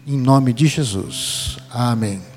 [0.06, 1.58] em nome de Jesus.
[1.70, 2.22] Amém.